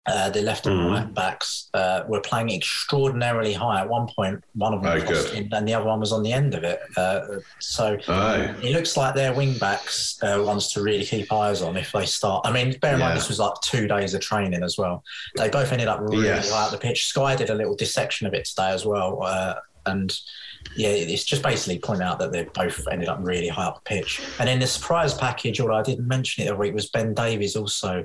uh, 0.09 0.31
the 0.31 0.41
left 0.43 0.67
and 0.67 0.77
Mhm. 0.81 0.91
right 0.91 1.15
backs, 1.15 1.69
uh, 1.75 2.01
were 2.09 2.21
playing 2.21 2.51
extraordinarily 2.51 3.53
high. 3.53 3.81
At 3.81 3.89
one 3.89 4.09
point, 4.17 4.43
one 4.55 4.73
of 4.75 4.83
them 4.83 4.93
Oh, 5.07 5.33
in, 5.35 5.49
and 5.53 5.69
the 5.69 5.75
other 5.75 5.85
one 5.87 6.01
was 6.01 6.13
on 6.13 6.23
the 6.23 6.33
end 6.33 6.55
of 6.55 6.65
it. 6.65 6.81
Uh, 6.97 7.21
so 7.61 7.97
Oh, 8.09 8.55
it 8.63 8.73
looks 8.73 8.97
like 8.97 9.15
their 9.15 9.33
wing 9.35 9.59
backs 9.59 10.19
ones 10.23 10.73
to 10.73 10.83
really 10.83 11.05
keep 11.05 11.33
eyes 11.33 11.61
on 11.63 11.77
if 11.77 11.93
they 11.93 12.07
start. 12.07 12.47
I 12.47 12.53
mean, 12.53 12.77
bear 12.81 12.95
in 12.95 13.01
mind 13.01 13.17
this 13.19 13.29
was 13.29 13.39
like 13.39 13.53
two 13.63 13.87
days 13.87 14.15
of 14.15 14.21
training 14.21 14.63
as 14.63 14.77
well. 14.79 15.05
They 15.37 15.49
both 15.51 15.73
ended 15.73 15.89
up 15.89 16.01
really 16.01 16.25
Yes. 16.27 16.51
high 16.51 16.65
up 16.65 16.71
the 16.73 16.79
pitch. 16.79 17.07
Sky 17.07 17.37
did 17.37 17.51
a 17.51 17.55
little 17.55 17.77
dissection 17.77 18.27
of 18.27 18.35
it 18.35 18.47
today 18.47 18.71
as 18.71 18.87
well, 18.87 19.23
uh, 19.23 19.55
and 19.87 20.17
yeah, 20.77 20.89
it's 20.91 21.25
just 21.25 21.43
basically 21.43 21.79
pointing 21.79 22.07
out 22.07 22.19
that 22.19 22.33
they 22.33 22.45
both 22.55 22.81
ended 22.91 23.09
up 23.09 23.19
really 23.21 23.49
high 23.49 23.65
up 23.65 23.83
the 23.85 23.89
pitch. 23.95 24.21
And 24.39 24.49
in 24.49 24.59
the 24.59 24.67
surprise 24.67 25.15
package, 25.15 25.61
although 25.61 25.75
I 25.75 25.83
didn't 25.83 26.07
mention 26.09 26.45
it 26.45 26.49
the 26.49 26.57
week, 26.57 26.75
was 26.75 26.89
Ben 26.89 27.15
Davies 27.15 27.57
also 27.57 28.05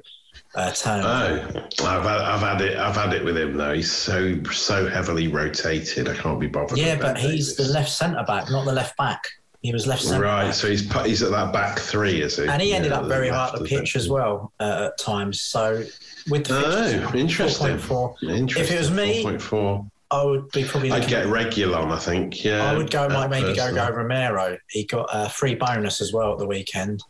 uh, 0.56 0.72
oh, 0.86 1.66
I've 1.86 2.04
had, 2.04 2.22
I've 2.22 2.40
had 2.42 2.62
it. 2.62 2.78
I've 2.78 2.96
had 2.96 3.14
it 3.14 3.24
with 3.26 3.38
him 3.38 3.58
though. 3.58 3.74
He's 3.74 3.92
so 3.92 4.42
so 4.52 4.88
heavily 4.88 5.28
rotated. 5.28 6.08
I 6.08 6.16
can't 6.16 6.40
be 6.40 6.48
bothered. 6.48 6.78
yeah, 6.78 6.96
but 6.96 7.18
he's 7.18 7.56
the 7.56 7.66
left 7.66 7.90
centre 7.90 8.24
back, 8.28 8.50
not 8.52 8.66
the 8.66 8.74
left 8.74 8.96
back. 8.98 9.22
He 9.62 9.72
was 9.72 9.88
left 9.88 10.02
centre 10.04 10.24
right. 10.26 10.46
back. 10.46 10.54
So 10.54 10.68
he's 10.68 10.86
put, 10.86 11.06
he's 11.06 11.24
at 11.24 11.32
that 11.32 11.54
back 11.54 11.80
three, 11.80 12.22
is 12.22 12.36
he? 12.38 12.48
and 12.48 12.62
he 12.62 12.74
ended 12.74 12.92
Yeah, 12.92 13.00
up 13.00 13.08
very 13.08 13.30
hard 13.30 13.58
the 13.58 13.64
pitch 13.66 13.96
as 13.96 14.10
well 14.10 14.52
uh, 14.60 14.90
at 14.92 15.00
times. 15.00 15.40
So 15.42 15.84
with 16.30 16.46
the 16.46 17.08
Oh, 17.12 17.16
interesting. 17.18 17.78
4.4, 17.78 18.24
Interesting. 18.38 18.64
If 18.64 18.72
it 18.72 18.78
was 18.78 18.92
me, 18.92 19.24
4.4. 19.24 19.90
I 20.12 20.24
would 20.24 20.52
be 20.52 20.64
probably. 20.64 20.92
I'd 20.92 21.08
get 21.08 21.24
at- 21.26 21.30
Reguilón. 21.30 21.92
I 21.92 21.98
think. 21.98 22.44
Yeah, 22.44 22.70
I 22.70 22.78
would 22.78 22.92
go, 22.92 23.10
might 23.10 23.30
maybe 23.30 23.56
go 23.56 23.74
go. 23.74 23.90
Romero. 23.90 24.58
He 24.70 24.86
got 24.86 25.10
a 25.12 25.28
free 25.30 25.56
bonus 25.56 26.02
as 26.02 26.14
well 26.14 26.34
at 26.34 26.38
the 26.38 26.46
weekend, 26.46 27.02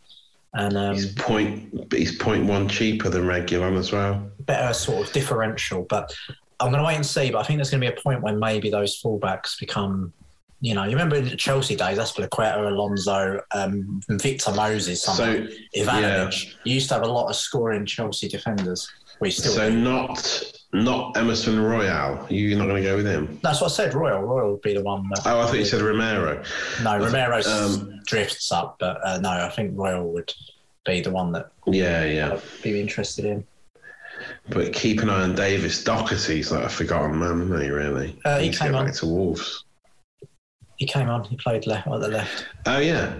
and 0.54 0.76
um, 0.76 0.94
He's 0.94 1.12
point. 1.12 1.92
He's 1.92 2.16
point 2.16 2.46
one 2.46 2.68
cheaper 2.68 3.08
than 3.08 3.26
regular 3.26 3.72
as 3.74 3.92
well. 3.92 4.30
better 4.40 4.72
sort 4.72 5.06
of 5.06 5.12
differential. 5.12 5.86
But 5.88 6.12
I'm 6.60 6.70
going 6.70 6.82
to 6.82 6.86
wait 6.86 6.96
and 6.96 7.06
see. 7.06 7.30
But 7.30 7.38
I 7.38 7.42
think 7.42 7.58
there's 7.58 7.70
going 7.70 7.80
to 7.80 7.90
be 7.90 7.94
a 7.96 8.00
point 8.00 8.22
when 8.22 8.38
maybe 8.38 8.70
those 8.70 9.00
fullbacks 9.02 9.58
become. 9.58 10.12
You 10.60 10.72
know, 10.72 10.84
you 10.84 10.92
remember 10.92 11.16
in 11.16 11.24
the 11.24 11.36
Chelsea 11.36 11.76
days, 11.76 11.98
Azpilicueta, 11.98 12.66
Alonso, 12.68 13.38
um, 13.50 14.00
Victor 14.08 14.52
Moses, 14.52 15.02
So 15.02 15.46
Ivanovic. 15.76 16.54
You 16.64 16.74
used 16.74 16.88
to 16.88 16.94
have 16.94 17.02
a 17.02 17.06
lot 17.10 17.28
of 17.28 17.36
scoring 17.36 17.84
Chelsea 17.84 18.28
defenders. 18.28 18.88
Still 19.30 19.52
so 19.52 19.70
not 19.70 20.42
not 20.72 21.16
Emerson 21.16 21.60
Royal. 21.60 22.26
You're 22.28 22.58
not 22.58 22.66
going 22.66 22.82
to 22.82 22.88
go 22.88 22.96
with 22.96 23.06
him. 23.06 23.38
That's 23.42 23.60
what 23.60 23.70
I 23.70 23.74
said. 23.74 23.94
Royal, 23.94 24.22
Royal 24.22 24.52
would 24.52 24.62
be 24.62 24.74
the 24.74 24.82
one. 24.82 25.08
That, 25.10 25.22
Oh, 25.26 25.40
I 25.40 25.46
thought 25.46 25.56
you 25.58 25.64
said 25.64 25.80
Romero. 25.82 26.42
no. 26.82 26.98
Romero 26.98 27.40
um, 27.44 28.00
drifts 28.06 28.50
up, 28.50 28.76
but 28.80 28.98
uh, 29.06 29.18
no, 29.18 29.30
I 29.30 29.48
think 29.50 29.78
Royal 29.78 30.12
would 30.12 30.32
be 30.84 31.00
the 31.00 31.12
one 31.12 31.30
that 31.32 31.50
Yeah, 31.66 32.04
yeah. 32.04 32.32
I'd 32.34 32.42
be 32.62 32.80
interested 32.80 33.24
in. 33.24 33.46
But 34.48 34.72
keep 34.72 35.00
an 35.00 35.10
eye 35.10 35.22
on 35.22 35.34
Davis. 35.34 35.82
Doherty's 35.84 36.50
like 36.50 36.64
a 36.64 36.68
forgotten 36.68 37.18
man, 37.18 37.42
isn't 37.42 37.60
he? 37.62 37.68
Really? 37.70 38.18
Uh, 38.24 38.38
he 38.40 38.50
to 38.50 38.58
came 38.58 38.74
on. 38.74 38.86
back 38.86 38.94
to 38.96 39.06
Wolves. 39.06 39.64
He 40.76 40.86
came 40.86 41.08
on. 41.08 41.24
He 41.24 41.36
played 41.36 41.66
left 41.66 41.86
at 41.86 42.00
the 42.00 42.08
left. 42.08 42.46
Oh 42.66 42.78
yeah, 42.78 43.14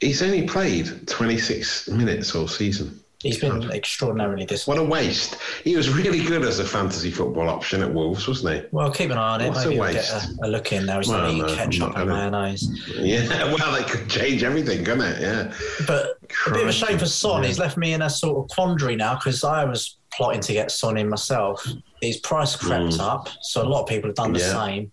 he's 0.00 0.22
only 0.22 0.46
played 0.46 1.06
26 1.06 1.88
minutes 1.88 2.34
all 2.34 2.48
season. 2.48 2.98
He's 3.24 3.40
been 3.40 3.70
extraordinarily 3.72 4.44
disappointing. 4.46 4.88
What 4.88 5.00
a 5.00 5.04
waste! 5.06 5.36
He 5.64 5.74
was 5.76 5.88
really 5.90 6.22
good 6.22 6.42
as 6.42 6.60
a 6.60 6.64
fantasy 6.64 7.10
football 7.10 7.48
option 7.48 7.82
at 7.82 7.92
Wolves, 7.92 8.28
wasn't 8.28 8.54
he? 8.62 8.68
Well, 8.70 8.92
keep 8.92 9.10
an 9.10 9.18
eye 9.18 9.34
on 9.34 9.40
it. 9.40 9.48
What 9.48 9.64
a 9.64 9.68
Maybe 9.68 9.80
we'll 9.80 9.92
get 9.92 10.08
a, 10.10 10.28
a 10.44 10.48
look 10.48 10.72
in 10.72 10.86
there. 10.86 10.98
He's 10.98 11.08
Well, 11.08 11.32
no, 11.32 11.54
ketchup 11.56 11.96
and 11.96 12.08
mayonnaise. 12.10 12.68
Yeah. 12.96 13.52
Well, 13.52 13.72
they 13.72 13.82
could 13.82 14.08
change 14.08 14.44
everything, 14.44 14.84
couldn't 14.84 15.04
it? 15.06 15.20
Yeah. 15.20 15.52
But 15.86 16.18
a 16.46 16.50
bit 16.52 16.62
of 16.62 16.68
a 16.68 16.72
shame 16.72 16.98
for 16.98 17.06
Son. 17.06 17.42
Yeah. 17.42 17.48
He's 17.48 17.58
left 17.58 17.76
me 17.76 17.92
in 17.94 18.02
a 18.02 18.10
sort 18.10 18.38
of 18.44 18.54
quandary 18.54 18.94
now 18.96 19.14
because 19.16 19.42
I 19.42 19.64
was 19.64 19.96
plotting 20.12 20.40
to 20.42 20.52
get 20.52 20.70
Son 20.70 20.96
in 20.96 21.08
myself. 21.08 21.66
His 22.00 22.18
price 22.18 22.54
crept 22.54 22.84
Mm. 22.84 23.00
up, 23.00 23.28
so 23.42 23.62
a 23.62 23.68
lot 23.68 23.82
of 23.82 23.88
people 23.88 24.08
have 24.10 24.16
done 24.16 24.32
the 24.32 24.38
Yeah. 24.40 24.64
same. 24.66 24.92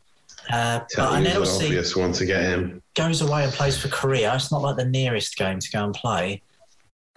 Uh, 0.51 0.79
but 0.79 0.89
Tell 0.89 1.13
and 1.13 1.23
you 1.25 1.31
then 1.31 1.39
was 1.39 1.57
an 1.59 1.65
obvious 1.65 1.95
one 1.95 2.11
to 2.13 2.25
get 2.25 2.41
him. 2.41 2.81
goes 2.95 3.21
away 3.21 3.43
and 3.43 3.53
plays 3.53 3.77
for 3.77 3.89
Korea. 3.89 4.33
It's 4.35 4.51
not 4.51 4.61
like 4.63 4.75
the 4.75 4.85
nearest 4.85 5.37
game 5.37 5.59
to 5.59 5.71
go 5.71 5.83
and 5.85 5.93
play. 5.93 6.41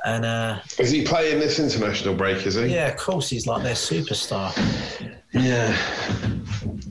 And 0.05 0.25
uh, 0.25 0.59
Is 0.79 0.91
he 0.91 1.05
playing 1.05 1.39
this 1.39 1.59
international 1.59 2.15
break? 2.15 2.47
Is 2.47 2.57
he? 2.57 2.67
yeah, 2.67 2.89
of 2.89 2.97
course, 2.97 3.31
he's 3.31 3.47
like 3.47 3.63
their 3.63 3.75
superstar. 3.75 4.53
Yeah. 5.33 5.75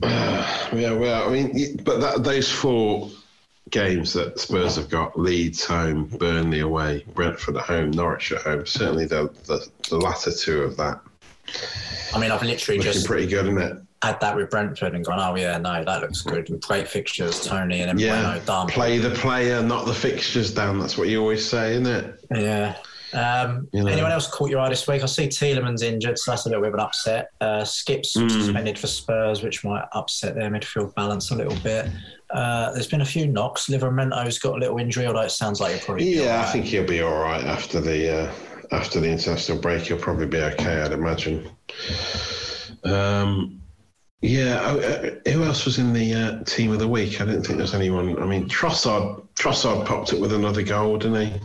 yeah, 0.74 0.92
well, 0.92 1.28
I 1.28 1.32
mean, 1.32 1.80
but 1.84 2.00
that, 2.00 2.24
those 2.24 2.50
four 2.50 3.10
games 3.70 4.12
that 4.14 4.38
Spurs 4.38 4.76
have 4.76 4.88
got 4.88 5.18
Leeds 5.18 5.64
home, 5.64 6.06
Burnley 6.06 6.60
away, 6.60 7.04
Brentford 7.14 7.56
at 7.56 7.62
home, 7.62 7.92
Norwich 7.92 8.32
at 8.32 8.42
home 8.42 8.66
certainly 8.66 9.06
the, 9.06 9.30
the, 9.46 9.66
the 9.88 9.96
latter 9.96 10.32
two 10.32 10.62
of 10.62 10.76
that. 10.76 11.00
I 12.14 12.18
mean, 12.18 12.30
I've 12.30 12.42
literally 12.42 12.78
Looking 12.78 12.92
just 12.92 13.06
pretty 13.06 13.26
good, 13.26 13.46
isn't 13.46 13.58
it? 13.58 13.78
had 14.04 14.20
that 14.20 14.36
with 14.36 14.50
Brentford 14.50 14.94
and 14.94 15.04
gone, 15.04 15.18
oh 15.18 15.34
yeah, 15.34 15.56
no, 15.58 15.82
that 15.82 16.02
looks 16.02 16.22
good. 16.22 16.60
Great 16.60 16.88
fixtures, 16.88 17.40
Toney 17.40 17.80
and 17.80 17.98
Yeah. 17.98 18.38
Done. 18.44 18.66
Play 18.68 18.98
the 18.98 19.10
player, 19.10 19.62
not 19.62 19.86
the 19.86 19.94
fixtures, 19.94 20.52
Dan. 20.52 20.78
That's 20.78 20.98
what 20.98 21.08
you 21.08 21.20
always 21.20 21.48
say, 21.48 21.72
isn't 21.72 21.86
it? 21.86 22.20
Yeah. 22.30 22.76
Um, 23.14 23.68
You 23.72 23.84
know. 23.84 23.90
Anyone 23.90 24.10
else 24.12 24.26
caught 24.26 24.50
your 24.50 24.60
eye 24.60 24.68
this 24.68 24.86
week? 24.88 25.02
I 25.02 25.06
see 25.06 25.28
Tielemans 25.28 25.82
injured, 25.82 26.18
so 26.18 26.32
that's 26.32 26.46
a 26.46 26.48
little 26.48 26.62
bit 26.62 26.68
of 26.68 26.74
an 26.74 26.80
upset. 26.80 27.28
Uh, 27.40 27.64
Skipp's 27.64 28.16
Mm. 28.16 28.30
suspended 28.30 28.78
for 28.78 28.86
Spurs, 28.86 29.42
which 29.42 29.64
might 29.64 29.84
upset 29.92 30.34
their 30.34 30.50
midfield 30.50 30.94
balance 30.94 31.30
a 31.30 31.34
little 31.36 31.56
bit. 31.62 31.86
Uh, 32.30 32.72
there's 32.72 32.88
been 32.88 33.02
a 33.02 33.04
few 33.06 33.26
knocks. 33.26 33.68
Livramento's 33.68 34.38
got 34.38 34.56
a 34.56 34.58
little 34.58 34.78
injury, 34.78 35.06
although 35.06 35.20
it 35.20 35.30
sounds 35.30 35.60
like 35.60 35.72
he'll 35.76 35.84
probably 35.84 36.14
Yeah, 36.14 36.40
I 36.42 36.44
think 36.50 36.64
he'll 36.64 36.84
be 36.84 37.00
all 37.02 37.18
right 37.20 37.44
after 37.44 37.80
the 37.80 38.24
uh, 38.24 38.32
after 38.72 38.98
the 38.98 39.08
international 39.08 39.58
break. 39.58 39.82
He'll 39.84 39.98
probably 39.98 40.26
be 40.26 40.38
okay, 40.40 40.80
I'd 40.82 40.92
imagine. 40.92 41.48
Um, 42.84 43.60
yeah, 44.20 44.60
uh, 44.60 45.10
who 45.30 45.44
else 45.44 45.64
was 45.66 45.78
in 45.78 45.92
the 45.92 46.14
uh, 46.14 46.44
team 46.44 46.72
of 46.72 46.78
the 46.78 46.88
week? 46.88 47.20
I 47.20 47.24
didn't 47.26 47.42
think 47.42 47.56
there 47.58 47.64
was 47.64 47.74
anyone. 47.74 48.20
I 48.22 48.26
mean, 48.26 48.48
Trossard 48.48 49.23
Trossard 49.36 49.84
popped 49.84 50.12
up 50.12 50.20
with 50.20 50.32
another 50.32 50.62
goal, 50.62 50.96
didn't 50.96 51.26
he? 51.26 51.40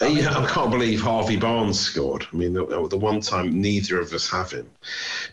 Uh, 0.00 0.06
yeah, 0.06 0.38
I 0.38 0.46
can't 0.46 0.70
believe 0.70 1.00
Harvey 1.00 1.36
Barnes 1.36 1.78
scored. 1.78 2.26
I 2.32 2.36
mean, 2.36 2.52
the, 2.52 2.64
the 2.88 2.96
one 2.96 3.20
time 3.20 3.60
neither 3.60 4.00
of 4.00 4.12
us 4.12 4.30
have 4.30 4.52
him, 4.52 4.70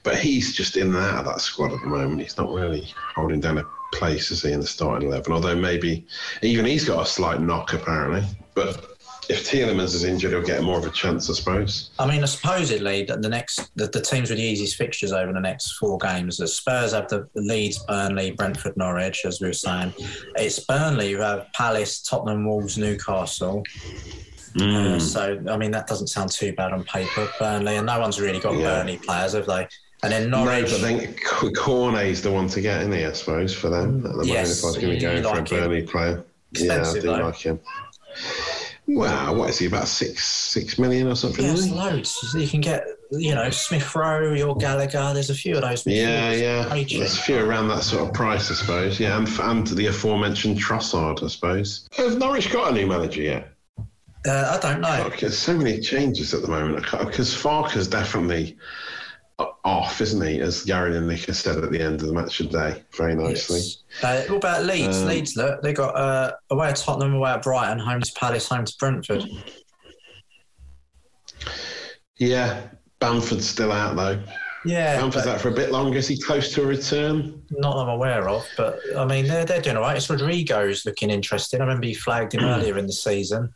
but 0.04 0.18
he's 0.18 0.54
just 0.54 0.76
in 0.76 0.88
and 0.88 0.98
out 0.98 1.20
of 1.20 1.26
that 1.26 1.42
squad 1.42 1.72
at 1.72 1.82
the 1.82 1.88
moment. 1.88 2.22
He's 2.22 2.38
not 2.38 2.52
really 2.52 2.92
holding 3.16 3.40
down 3.40 3.60
a 3.60 3.66
place, 3.94 4.32
is 4.32 4.42
he, 4.42 4.52
in 4.52 4.60
the 4.60 4.68
starting 4.68 5.08
eleven? 5.08 5.34
Although 5.34 5.56
maybe 5.56 6.06
even 6.42 6.66
he's 6.66 6.86
got 6.86 7.04
a 7.04 7.10
slight 7.10 7.42
knock 7.42 7.74
apparently. 7.74 8.24
But 8.56 8.99
if 9.30 9.50
Tielemans 9.50 9.94
is 9.96 10.04
injured, 10.04 10.32
he'll 10.32 10.42
get 10.42 10.64
more 10.64 10.78
of 10.80 10.86
a 10.86 10.90
chance, 10.90 11.30
I 11.30 11.34
suppose. 11.34 11.92
I 12.00 12.08
mean, 12.08 12.26
supposedly 12.26 13.04
the, 13.06 13.16
the 13.18 13.30
next 13.30 13.70
the, 13.76 13.88
the 13.88 14.02
teams 14.02 14.30
with 14.30 14.40
the 14.40 14.44
easiest 14.44 14.76
fixtures 14.76 15.12
over 15.12 15.32
the 15.32 15.40
next 15.40 15.74
four 15.74 15.98
games. 16.00 16.38
The 16.38 16.48
Spurs 16.48 16.94
have 16.94 17.08
the 17.10 17.28
Leeds, 17.36 17.78
Burnley, 17.88 18.32
Brentford, 18.32 18.76
Norwich, 18.76 19.26
as 19.26 19.40
we 19.40 19.48
were 19.48 19.54
saying. 19.54 19.94
It's 20.36 20.60
Burnley 20.66 21.12
who 21.14 21.20
have 21.20 21.48
Palace, 21.54 22.02
Tottenham, 22.02 22.46
Wolves, 22.48 22.78
Newcastle. 22.78 23.64
Mm. 24.56 24.96
Uh, 24.96 25.00
so 25.00 25.40
I 25.48 25.58
mean, 25.58 25.70
that 25.72 25.86
doesn't 25.86 26.08
sound 26.08 26.32
too 26.32 26.54
bad 26.54 26.74
on 26.74 26.84
paper. 26.86 27.30
Burnley, 27.40 27.76
and 27.76 27.86
no 27.86 28.00
one's 28.00 28.20
really 28.20 28.40
got 28.40 28.56
Yeah. 28.56 28.78
Burnley 28.78 28.98
players, 28.98 29.34
have 29.34 29.46
they? 29.46 29.68
And 30.02 30.12
then 30.12 30.30
No, 30.32 30.46
Norwich. 30.46 30.72
but 30.72 30.82
then 30.82 31.14
Cornet's 31.54 32.22
the 32.22 32.32
one 32.32 32.48
to 32.48 32.62
get 32.62 32.82
in 32.82 32.92
here, 32.92 33.10
I 33.10 33.12
suppose, 33.12 33.54
for 33.54 33.70
them 33.70 33.98
at 33.98 34.04
the 34.04 34.10
moment. 34.10 34.28
Yes, 34.28 34.58
If 34.60 34.64
I 34.64 34.68
was 34.68 34.78
going 34.78 34.94
to 34.98 35.00
go 35.00 35.22
for 35.22 35.30
like 35.36 35.52
a 35.52 35.56
him. 35.56 35.62
Burnley 35.62 35.82
player, 35.84 36.24
yeah, 36.54 36.74
I 36.74 36.78
Expensive, 36.78 37.02
do 37.04 37.08
though. 37.10 37.18
like 37.26 37.36
him. 37.36 37.60
Well, 38.96 39.36
what 39.36 39.50
is 39.50 39.60
he 39.60 39.68
about 39.68 39.88
six 39.88 40.26
six 40.26 40.80
million 40.80 41.08
or 41.08 41.16
something? 41.16 41.46
yeah, 41.46 41.54
isn't 41.54 41.74
it's 41.74 41.80
he? 41.80 41.90
loads. 41.92 42.36
You 42.38 42.48
can 42.48 42.62
get, 42.62 42.86
you 43.12 43.36
know, 43.36 43.50
Smith 43.50 43.96
Rowe, 43.96 44.34
your 44.34 44.56
Gallagher. 44.56 45.14
There's 45.14 45.30
a 45.30 45.36
few 45.36 45.56
of 45.56 45.62
those. 45.62 45.86
Yeah, 45.86 46.32
yeah. 46.32 46.72
Raging. 46.72 47.00
There's 47.00 47.18
a 47.18 47.22
few 47.22 47.38
around 47.40 47.68
that 47.70 47.84
sort 47.84 48.08
of 48.08 48.14
price, 48.14 48.50
I 48.50 48.56
suppose. 48.56 49.00
Yeah, 49.00 49.18
and, 49.18 49.28
and 49.40 49.68
the 49.68 49.88
aforementioned 49.88 50.58
Trossard, 50.58 51.24
I 51.24 51.28
suppose. 51.28 51.88
Have 51.98 52.18
Norwich 52.18 52.52
got 52.52 52.72
a 52.72 52.74
new 52.74 52.88
manager 52.88 53.22
yet? 53.22 53.54
Uh, 54.28 54.58
I 54.58 54.60
don't 54.60 54.82
know. 54.82 55.10
There's 55.20 55.38
so 55.38 55.56
many 55.58 55.80
changes 55.80 56.34
at 56.34 56.42
the 56.42 56.50
moment 56.50 56.84
because 56.84 57.34
Farke's 57.34 57.88
definitely 57.88 58.58
off, 59.40 60.02
isn't 60.02 60.26
he? 60.26 60.40
As 60.42 60.64
Gary 60.64 60.98
and 60.98 61.08
Nick 61.08 61.22
said 61.34 61.58
at 61.64 61.72
the 61.72 61.82
end 61.82 62.02
of 62.02 62.08
the 62.08 62.14
match 62.14 62.38
today, 62.38 62.84
very 62.96 63.16
nicely. 63.16 63.60
Yes. 63.60 63.78
Uh, 64.04 64.24
what 64.32 64.38
about 64.38 64.66
Leeds? 64.66 64.98
Um, 65.02 65.08
Leeds, 65.08 65.36
look, 65.36 65.62
they 65.62 65.74
got 65.74 65.96
uh, 65.96 66.34
away 66.50 66.70
at 66.70 66.76
Tottenham, 66.76 67.14
away 67.14 67.32
at 67.32 67.42
Brighton, 67.44 67.80
home 67.80 68.02
to 68.02 68.12
Palace, 68.14 68.48
home 68.50 68.66
to 68.66 68.74
Brentford. 68.80 69.26
Yeah, 72.18 72.68
Bamford's 73.00 73.48
still 73.48 73.72
out 73.72 73.96
though. 73.96 74.22
Yeah, 74.66 75.00
Bamford's 75.00 75.28
out 75.28 75.40
for 75.40 75.50
a 75.50 75.54
bit 75.54 75.72
longer. 75.72 75.98
Is 75.98 76.08
he 76.08 76.20
close 76.20 76.54
to 76.54 76.64
a 76.64 76.66
return? 76.66 77.42
not 77.52 77.76
that 77.76 77.82
I'm 77.84 77.90
aware 77.90 78.28
of, 78.28 78.46
but 78.58 78.80
I 78.98 79.06
mean, 79.06 79.26
they're, 79.28 79.46
they're 79.46 79.62
doing 79.62 79.78
all 79.78 79.84
right. 79.84 79.96
It's 79.96 80.10
Rodrigo's 80.10 80.86
looking 80.86 81.10
interesting. 81.10 81.62
I 81.62 81.64
remember 81.64 81.88
you 81.88 81.96
flagged 81.96 82.34
him 82.36 82.44
earlier 82.44 82.78
in 82.78 82.86
the 82.88 82.94
season. 82.94 83.54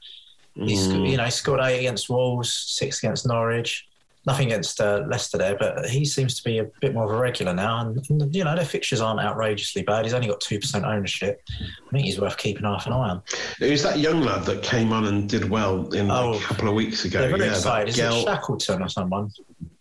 He's 0.55 0.87
Mm. 0.87 1.09
you 1.09 1.17
know 1.17 1.25
he 1.25 1.31
scored 1.31 1.59
eight 1.61 1.79
against 1.79 2.09
Wolves, 2.09 2.53
six 2.53 2.99
against 2.99 3.25
Norwich. 3.27 3.85
Nothing 4.25 4.47
against 4.47 4.79
uh, 4.79 5.03
Leicester 5.09 5.37
there, 5.37 5.57
but 5.57 5.89
he 5.89 6.05
seems 6.05 6.35
to 6.37 6.43
be 6.45 6.59
a 6.59 6.63
bit 6.79 6.93
more 6.93 7.03
of 7.03 7.11
a 7.11 7.17
regular 7.17 7.53
now. 7.53 7.81
And, 7.81 8.09
and 8.09 8.33
you 8.33 8.45
know 8.45 8.55
their 8.55 8.63
fixtures 8.63 9.01
aren't 9.01 9.19
outrageously 9.19 9.81
bad. 9.83 10.05
He's 10.05 10.13
only 10.13 10.27
got 10.29 10.39
two 10.39 10.59
percent 10.59 10.85
ownership. 10.85 11.41
I 11.59 11.91
think 11.91 12.05
he's 12.05 12.21
worth 12.21 12.37
keeping 12.37 12.63
half 12.63 12.87
an 12.87 12.93
eye 12.93 13.09
on. 13.09 13.21
Who's 13.59 13.83
that 13.83 13.99
young 13.99 14.21
lad 14.21 14.45
that 14.45 14.63
came 14.63 14.93
on 14.93 15.07
and 15.07 15.27
did 15.27 15.49
well 15.49 15.91
in 15.93 16.09
Oh. 16.09 16.35
a 16.35 16.39
couple 16.39 16.69
of 16.69 16.73
weeks 16.75 17.03
ago? 17.03 17.19
They're 17.19 17.29
very 17.37 17.49
that 17.49 17.57
excited. 17.57 17.89
Is 17.89 17.95
Gel- 17.97 18.19
it 18.19 18.23
Shackleton 18.23 18.81
or 18.81 18.87
someone? 18.87 19.29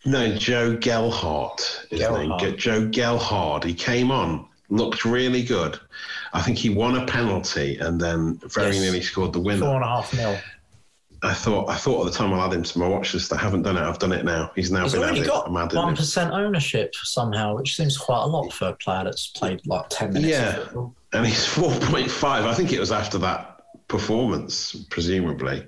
No, 0.04 0.34
Joe 0.36 0.76
Gelhardt. 0.76 1.86
His 1.90 2.00
name. 2.00 2.56
Joe 2.56 2.88
Gelhardt. 2.88 3.62
He 3.62 3.74
came 3.74 4.10
on, 4.10 4.46
looked 4.70 5.04
really 5.04 5.44
good. 5.44 5.78
I 6.32 6.42
think 6.42 6.58
he 6.58 6.68
won 6.70 6.96
a 6.96 7.06
penalty 7.06 7.76
and 7.78 8.00
then 8.00 8.40
very 8.46 8.72
Yes. 8.72 8.80
nearly 8.80 9.02
scored 9.02 9.32
the 9.32 9.38
Four 9.38 9.44
winner. 9.44 9.66
and 9.74 9.84
a 9.84 9.86
half 9.86 10.12
mil. 10.16 10.36
I 11.24 11.32
thought 11.34 11.68
I 11.68 11.76
thought 11.76 12.04
at 12.06 12.12
the 12.12 12.18
time 12.18 12.32
I'll 12.32 12.42
add 12.44 12.52
him 12.52 12.64
to 12.64 12.78
my 12.78 12.88
watch 12.88 13.14
list. 13.14 13.32
I 13.32 13.36
haven't 13.36 13.62
done 13.62 13.76
it. 13.76 13.82
I've 13.82 13.98
done 14.00 14.12
it 14.12 14.24
now. 14.24 14.50
He's 14.56 14.72
now 14.72 14.82
He's 14.82 14.92
been 14.94 15.02
already 15.02 15.20
added. 15.20 15.30
got 15.30 15.50
one 15.50 15.70
ownership 16.32 16.94
somehow, 16.96 17.54
which 17.56 17.76
seems 17.76 17.96
quite 17.96 18.22
a 18.22 18.26
lot 18.26 18.52
for 18.52 18.68
a 18.68 18.72
player 18.74 19.04
that's 19.04 19.28
played 19.28 19.64
like 19.66 19.86
ten 19.88 20.12
minutes. 20.12 20.32
Yeah. 20.32 20.66
and 21.12 21.26
he's 21.26 21.46
4.5. 21.54 22.24
I 22.24 22.54
think 22.54 22.72
it 22.72 22.80
was 22.80 22.90
after 22.90 23.18
that 23.18 23.60
performance, 23.86 24.74
presumably, 24.90 25.64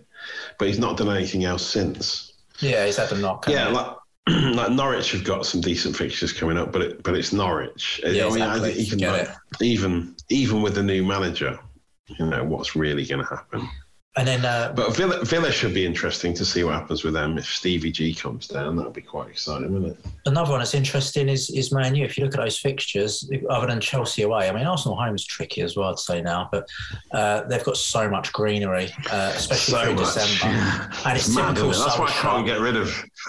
but 0.59 0.67
he's 0.67 0.79
not 0.79 0.97
done 0.97 1.15
anything 1.15 1.45
else 1.45 1.65
since. 1.65 2.33
yeah, 2.59 2.85
he's 2.87 2.97
had 2.97 3.13
a 3.13 3.19
knock. 3.19 3.47
Yeah, 3.49 3.69
like 3.69 3.97
like 4.57 4.73
Norwich 4.73 5.13
have 5.13 5.23
got 5.23 5.47
some 5.47 5.61
decent 5.61 5.95
fixtures 5.95 6.33
coming 6.33 6.59
up, 6.59 6.73
but 6.73 6.83
it, 6.83 7.03
but 7.05 7.15
it's 7.15 7.33
Norwich. 7.33 8.01
Yeah, 8.03 8.27
I 8.27 8.29
mean, 8.31 8.43
exactly. 8.43 8.73
even 8.73 8.99
like, 8.99 9.29
even 9.61 10.17
even 10.31 10.63
with 10.63 10.75
the 10.75 10.83
new 10.83 11.05
manager, 11.05 11.61
you 12.07 12.27
know 12.27 12.43
what's 12.43 12.75
really 12.75 13.05
going 13.05 13.23
to 13.25 13.29
happen. 13.29 13.69
And 14.17 14.29
then 14.29 14.45
uh, 14.45 14.73
But 14.75 14.97
Villa, 14.97 15.25
Villa 15.25 15.51
should 15.51 15.75
be 15.75 15.85
interesting 15.85 16.35
to 16.35 16.45
see 16.45 16.63
what 16.63 16.75
happens 16.75 17.03
with 17.03 17.15
them 17.15 17.37
if 17.37 17.47
Stevie 17.47 17.91
G 17.91 18.15
comes 18.15 18.47
down. 18.47 18.77
That'll 18.77 18.93
be 18.93 19.03
quite 19.03 19.29
exciting, 19.29 19.73
wouldn't 19.73 19.99
it? 19.99 20.07
Another 20.27 20.53
one 20.53 20.61
that's 20.61 20.75
interesting 20.75 21.29
is 21.29 21.51
is 21.51 21.73
Man 21.73 21.95
U. 21.97 22.05
If 22.05 22.17
you 22.17 22.25
look 22.25 22.35
at 22.35 22.41
those 22.41 22.59
fixtures, 22.59 23.29
other 23.51 23.67
than 23.67 23.81
Chelsea 23.81 24.23
away, 24.23 24.49
I 24.49 24.53
mean 24.53 24.67
Arsenal 24.67 24.97
home 24.97 25.15
is 25.15 25.25
tricky 25.25 25.63
as 25.63 25.77
well. 25.77 25.91
I'd 25.91 25.99
say 25.99 26.23
now, 26.23 26.49
but 26.53 26.69
uh, 27.13 27.43
they've 27.45 27.65
got 27.65 27.77
so 27.77 28.09
much 28.09 28.33
greenery, 28.33 28.91
uh, 29.11 29.33
especially 29.35 29.83
through 29.83 29.97
December. 29.97 30.91
And 31.07 31.17
it's 31.19 31.35
mad, 31.35 31.57
typical 31.57 31.71
it? 31.71 31.79
That's 31.79 31.99
why 31.99 32.07
I 32.07 32.11
can't 32.11 32.47
get 32.47 32.61
rid 32.61 32.77
of. 32.77 32.87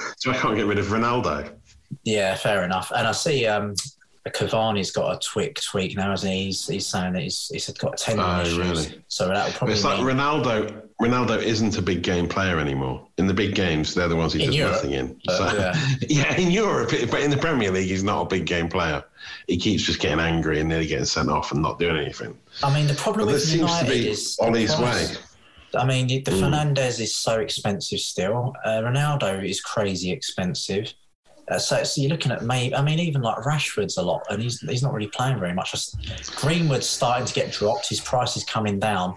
That's 0.08 0.26
why 0.26 0.34
I 0.34 0.38
can't 0.38 0.56
get 0.56 0.66
rid 0.66 0.80
of 0.80 0.86
Ronaldo. 0.88 1.52
Yeah, 2.04 2.36
fair 2.36 2.64
enough. 2.64 2.92
And 2.96 3.08
I 3.08 3.12
see 3.12 3.46
um, 3.48 3.74
Cavani's 4.32 4.92
got 4.92 5.16
a 5.16 5.20
tweak 5.20 5.60
tweak 5.62 5.96
now, 5.96 6.10
hasn't 6.10 6.34
he? 6.34 6.46
He's, 6.46 6.66
he's 6.68 6.88
saying 6.88 7.14
that 7.14 7.22
he's 7.24 7.48
he's 7.54 7.70
got 7.72 7.98
ten 7.98 8.20
Oh, 8.20 8.42
issues, 8.42 8.58
really? 8.58 9.04
so 9.08 9.28
that 9.28 9.46
will 9.46 9.54
probably 9.54 9.74
It's 9.76 9.84
like 9.84 10.00
mean, 10.00 10.08
Ronaldo. 10.08 10.82
Ronaldo 11.02 11.42
isn't 11.42 11.78
a 11.78 11.82
big 11.82 12.02
game 12.04 12.26
player 12.28 12.58
anymore. 12.58 13.06
In 13.18 13.28
the 13.28 13.34
big 13.34 13.54
games, 13.54 13.94
they're 13.94 14.08
the 14.08 14.16
ones 14.16 14.32
he 14.32 14.40
In 14.42 14.48
does 14.48 14.56
Europe, 14.56 14.76
nothing 14.76 14.92
in. 14.94 15.20
but, 15.26 15.38
So, 15.38 15.58
yeah. 15.58 15.86
yeah, 16.10 16.36
in 16.38 16.50
Europe, 16.52 16.90
but 17.12 17.20
in 17.22 17.30
the 17.30 17.38
Premier 17.38 17.70
League, 17.70 17.90
he's 17.90 18.02
not 18.04 18.22
a 18.22 18.26
big 18.26 18.46
game 18.46 18.70
player. 18.70 19.04
He 19.48 19.58
keeps 19.58 19.84
just 19.84 20.00
getting 20.00 20.22
angry 20.22 20.62
and 20.62 20.70
nearly 20.70 20.88
getting 20.88 21.04
sent 21.06 21.30
off 21.30 21.52
and 21.52 21.62
not 21.62 21.80
doing 21.80 21.98
anything. 21.98 22.38
I 22.64 22.74
mean, 22.74 22.88
the 22.88 22.94
problem 22.94 23.26
But 23.28 23.34
with 23.34 23.42
this 23.42 23.52
seems 23.52 23.70
to 23.72 23.84
United 23.86 23.90
be 23.90 24.10
is 24.10 24.38
the 24.38 24.44
Ollie's 24.46 24.74
price. 24.74 25.18
way. 25.18 25.22
I 25.78 25.86
mean, 25.86 26.08
the 26.08 26.22
Mm. 26.32 26.40
Fernandes 26.76 27.02
is 27.02 27.14
so 27.18 27.42
expensive 27.42 28.00
still. 28.00 28.54
Uh, 28.64 28.80
Ronaldo 28.82 29.46
is 29.48 29.60
crazy 29.60 30.12
expensive. 30.12 30.94
Uh, 31.48 31.60
so, 31.60 31.84
so 31.84 32.02
you're 32.02 32.10
looking 32.10 32.32
at 32.32 32.44
maybe. 32.44 32.76
I 32.76 32.82
mean, 32.82 33.00
even 33.00 33.22
like 33.22 33.38
Rashford's 33.44 33.98
a 33.98 34.02
lot, 34.02 34.24
and 34.30 34.42
he's 34.42 34.60
he's 34.62 34.82
not 34.82 34.94
really 34.94 35.08
playing 35.08 35.40
very 35.40 35.54
much. 35.54 35.72
Just, 35.72 36.36
Greenwood's 36.38 36.88
starting 36.90 37.26
to 37.28 37.34
get 37.34 37.52
dropped. 37.52 37.90
His 37.90 38.02
price 38.02 38.36
is 38.36 38.44
coming 38.44 38.80
down. 38.80 39.16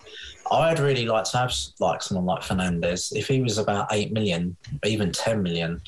I'd 0.50 0.78
really 0.78 1.06
like 1.06 1.24
to 1.24 1.38
have 1.38 1.52
like 1.80 2.02
someone 2.02 2.26
like 2.26 2.42
Fernandes. 2.42 3.14
If 3.16 3.28
he 3.28 3.40
was 3.42 3.58
about 3.58 3.88
eight 3.92 4.12
million, 4.12 4.56
even 4.84 5.10
ten 5.12 5.42
million, 5.42 5.80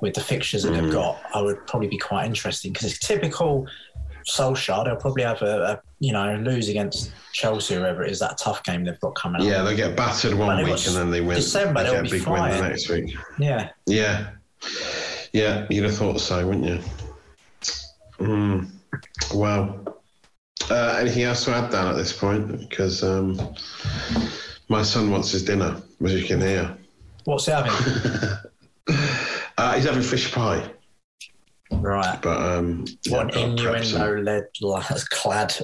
with 0.00 0.14
the 0.14 0.20
fixtures 0.20 0.62
that 0.62 0.72
Mm. 0.72 0.82
they've 0.82 0.92
got, 0.92 1.20
I 1.34 1.40
would 1.42 1.66
probably 1.66 1.88
be 1.88 1.98
quite 1.98 2.26
interesting 2.26 2.72
because 2.72 2.90
it's 2.92 3.00
typical. 3.00 3.66
Solskjaer, 4.28 4.84
they'll 4.84 4.96
probably 4.96 5.22
have 5.22 5.40
a, 5.40 5.62
a 5.62 5.80
you 6.00 6.12
know 6.12 6.36
lose 6.36 6.68
against 6.68 7.12
Chelsea, 7.32 7.74
or 7.74 7.78
whoever 7.80 8.02
it 8.04 8.10
is, 8.12 8.18
that 8.20 8.36
tough 8.38 8.62
game 8.62 8.84
they've 8.84 9.00
got 9.00 9.14
coming 9.14 9.40
up. 9.40 9.46
Yeah, 9.48 9.62
they 9.62 9.74
get 9.74 9.96
battered 9.96 10.34
one 10.34 10.58
week 10.58 10.86
and 10.86 10.94
then 10.96 11.10
they 11.10 11.22
win. 11.22 11.36
December, 11.36 11.82
they 11.82 11.90
they'll 11.90 12.02
get 12.02 12.12
a 12.12 12.12
be 12.12 12.18
big 12.18 12.28
win 12.28 12.50
the 12.50 12.68
next 12.68 12.88
week. 12.90 13.16
yeah. 13.38 13.70
Yeah, 13.86 14.30
yeah, 15.32 15.66
you'd 15.70 15.84
have 15.84 15.96
thought 15.96 16.20
so, 16.20 16.46
wouldn't 16.46 16.66
you? 16.66 16.80
Mm. 18.18 18.70
Well, 19.34 19.98
uh, 20.70 20.96
anything 21.00 21.22
else 21.22 21.44
to 21.44 21.54
add, 21.54 21.70
Dan, 21.70 21.86
at 21.86 21.96
this 21.96 22.12
point? 22.12 22.68
Because 22.68 23.02
um, 23.02 23.38
my 24.68 24.82
son 24.82 25.10
wants 25.10 25.30
his 25.30 25.44
dinner, 25.44 25.80
as 26.04 26.12
you 26.14 26.26
can 26.26 26.40
hear. 26.40 26.76
What's 27.24 27.46
he 27.46 27.52
having? 27.52 27.72
Uh, 29.58 29.74
he's 29.74 29.84
having 29.84 30.02
fish 30.02 30.32
pie, 30.32 30.70
right. 31.72 32.22
but 32.22 32.40
um, 32.40 32.84
What 33.08 33.32
prepped 33.32 33.84
some- 33.84 34.00
innuendo-led 34.00 34.44
clad 35.10 35.54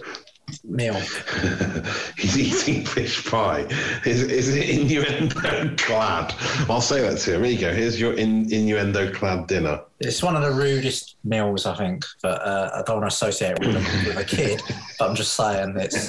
meal? 0.65 0.95
he's 2.19 2.37
eating 2.39 2.85
fish 2.85 3.25
pie. 3.31 3.67
Is, 4.05 4.23
is 4.23 4.55
it 4.55 4.69
innuendo 4.71 5.75
clad? 5.77 6.35
I'll 6.69 6.81
say 6.81 7.01
that 7.03 7.19
to 7.21 7.35
him. 7.35 7.45
Here 7.45 7.53
you 7.53 7.61
go. 7.61 7.73
Here's 7.73 8.01
your 8.01 8.15
in, 8.15 8.53
innuendo 8.53 9.13
clad 9.13 9.47
dinner. 9.47 9.81
It's 10.01 10.23
one 10.23 10.37
of 10.37 10.43
the 10.43 10.53
rudest 10.53 11.17
meals, 11.25 11.67
I 11.67 11.75
think, 11.77 12.05
but 12.23 12.41
uh, 12.43 12.71
I 12.75 12.83
don't 12.83 13.01
want 13.01 13.11
to 13.11 13.15
associate 13.15 13.53
it 13.53 13.61
with 13.61 13.77
a, 13.77 14.09
with 14.09 14.19
a 14.19 14.25
kid. 14.25 14.61
But 14.99 15.09
I'm 15.11 15.17
just 15.17 15.35
saying 15.35 15.75
it's, 15.77 16.09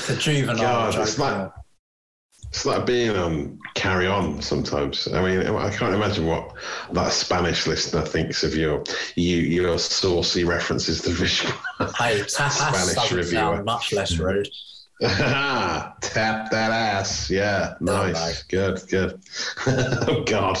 it's 0.00 0.10
a 0.10 0.16
juvenile 0.16 0.56
God, 0.56 0.94
it's 0.98 1.18
like- 1.18 1.52
It's 2.50 2.66
like 2.66 2.84
being 2.84 3.10
on 3.16 3.58
Carry 3.74 4.08
On 4.08 4.42
sometimes. 4.42 5.06
I 5.14 5.22
mean, 5.22 5.46
I 5.56 5.70
can't 5.70 5.94
imagine 5.94 6.26
what 6.26 6.52
that 6.92 7.12
Spanish 7.12 7.66
listener 7.68 8.02
thinks 8.02 8.42
of 8.42 8.54
your 8.56 8.82
you 9.14 9.36
your 9.38 9.78
saucy 9.78 10.42
references 10.44 11.00
to 11.02 11.10
fish. 11.10 11.42
Hey, 11.98 12.20
tapas 12.20 12.50
Spanish 12.92 13.12
reviewer. 13.12 13.62
much 13.62 13.92
less 13.92 14.18
rude. 14.18 14.48
Tap 15.00 16.50
that 16.50 16.70
ass. 16.72 17.30
Yeah, 17.30 17.74
nice. 17.80 18.42
Good, 18.42 18.82
good. 18.90 19.18
oh, 19.66 20.24
God. 20.26 20.58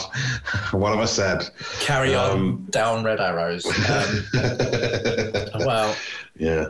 What 0.70 0.92
have 0.92 1.00
I 1.00 1.04
said? 1.04 1.50
Carry 1.80 2.14
on 2.14 2.30
Um, 2.30 2.66
down 2.70 3.04
red 3.04 3.20
arrows. 3.20 3.66
Um, 3.66 4.24
well, 5.66 5.94
Yeah. 6.38 6.68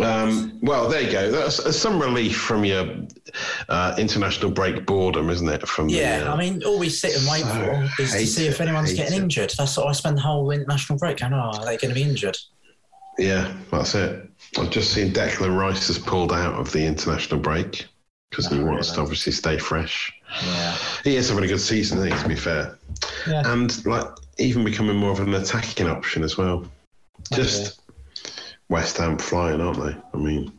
Um, 0.00 0.58
well, 0.62 0.88
there 0.88 1.02
you 1.02 1.10
go. 1.12 1.30
That's 1.30 1.60
uh, 1.60 1.70
some 1.72 2.00
relief 2.00 2.36
from 2.36 2.64
your 2.64 2.86
uh, 3.68 3.94
international 3.98 4.50
break 4.50 4.86
boredom, 4.86 5.30
isn't 5.30 5.48
it? 5.48 5.66
From 5.68 5.88
the, 5.88 5.94
yeah, 5.94 6.24
uh, 6.28 6.34
I 6.34 6.38
mean, 6.38 6.62
all 6.64 6.78
we 6.78 6.88
sit 6.88 7.16
and 7.16 7.26
wait 7.30 7.42
so 7.42 7.88
for 7.96 8.02
is 8.02 8.12
to 8.12 8.26
see 8.26 8.46
if 8.46 8.60
anyone's 8.60 8.92
getting 8.94 9.18
it. 9.18 9.22
injured. 9.22 9.52
That's 9.56 9.76
what 9.76 9.86
I 9.86 9.92
spend 9.92 10.16
the 10.16 10.22
whole 10.22 10.50
international 10.50 10.98
break 10.98 11.18
going, 11.18 11.32
oh, 11.32 11.36
are 11.54 11.64
they 11.64 11.76
going 11.76 11.90
to 11.90 11.94
be 11.94 12.02
injured? 12.02 12.36
Yeah, 13.18 13.54
that's 13.70 13.94
it. 13.94 14.28
I've 14.58 14.70
just 14.70 14.92
seen 14.92 15.12
Declan 15.12 15.56
Rice 15.56 15.86
has 15.86 15.98
pulled 15.98 16.32
out 16.32 16.54
of 16.54 16.72
the 16.72 16.84
international 16.84 17.38
break 17.40 17.86
because 18.30 18.48
he 18.48 18.58
Oh, 18.58 18.64
wants 18.64 18.90
to 18.92 19.00
obviously 19.00 19.30
stay 19.32 19.58
fresh. 19.58 20.12
Yeah. 20.44 20.76
He 21.04 21.14
is 21.14 21.28
having 21.28 21.44
a 21.44 21.46
good 21.46 21.60
season, 21.60 21.98
to 22.10 22.28
be 22.28 22.34
fair. 22.34 22.76
Yeah. 23.28 23.42
And 23.52 23.86
like 23.86 24.06
even 24.38 24.64
becoming 24.64 24.96
more 24.96 25.12
of 25.12 25.20
an 25.20 25.32
attacking 25.34 25.86
option 25.88 26.24
as 26.24 26.36
well. 26.36 26.66
Just 27.32 27.80
West 28.68 28.96
Ham 28.98 29.18
flying, 29.18 29.60
aren't 29.60 29.78
they? 29.78 29.96
I 30.12 30.16
mean, 30.16 30.52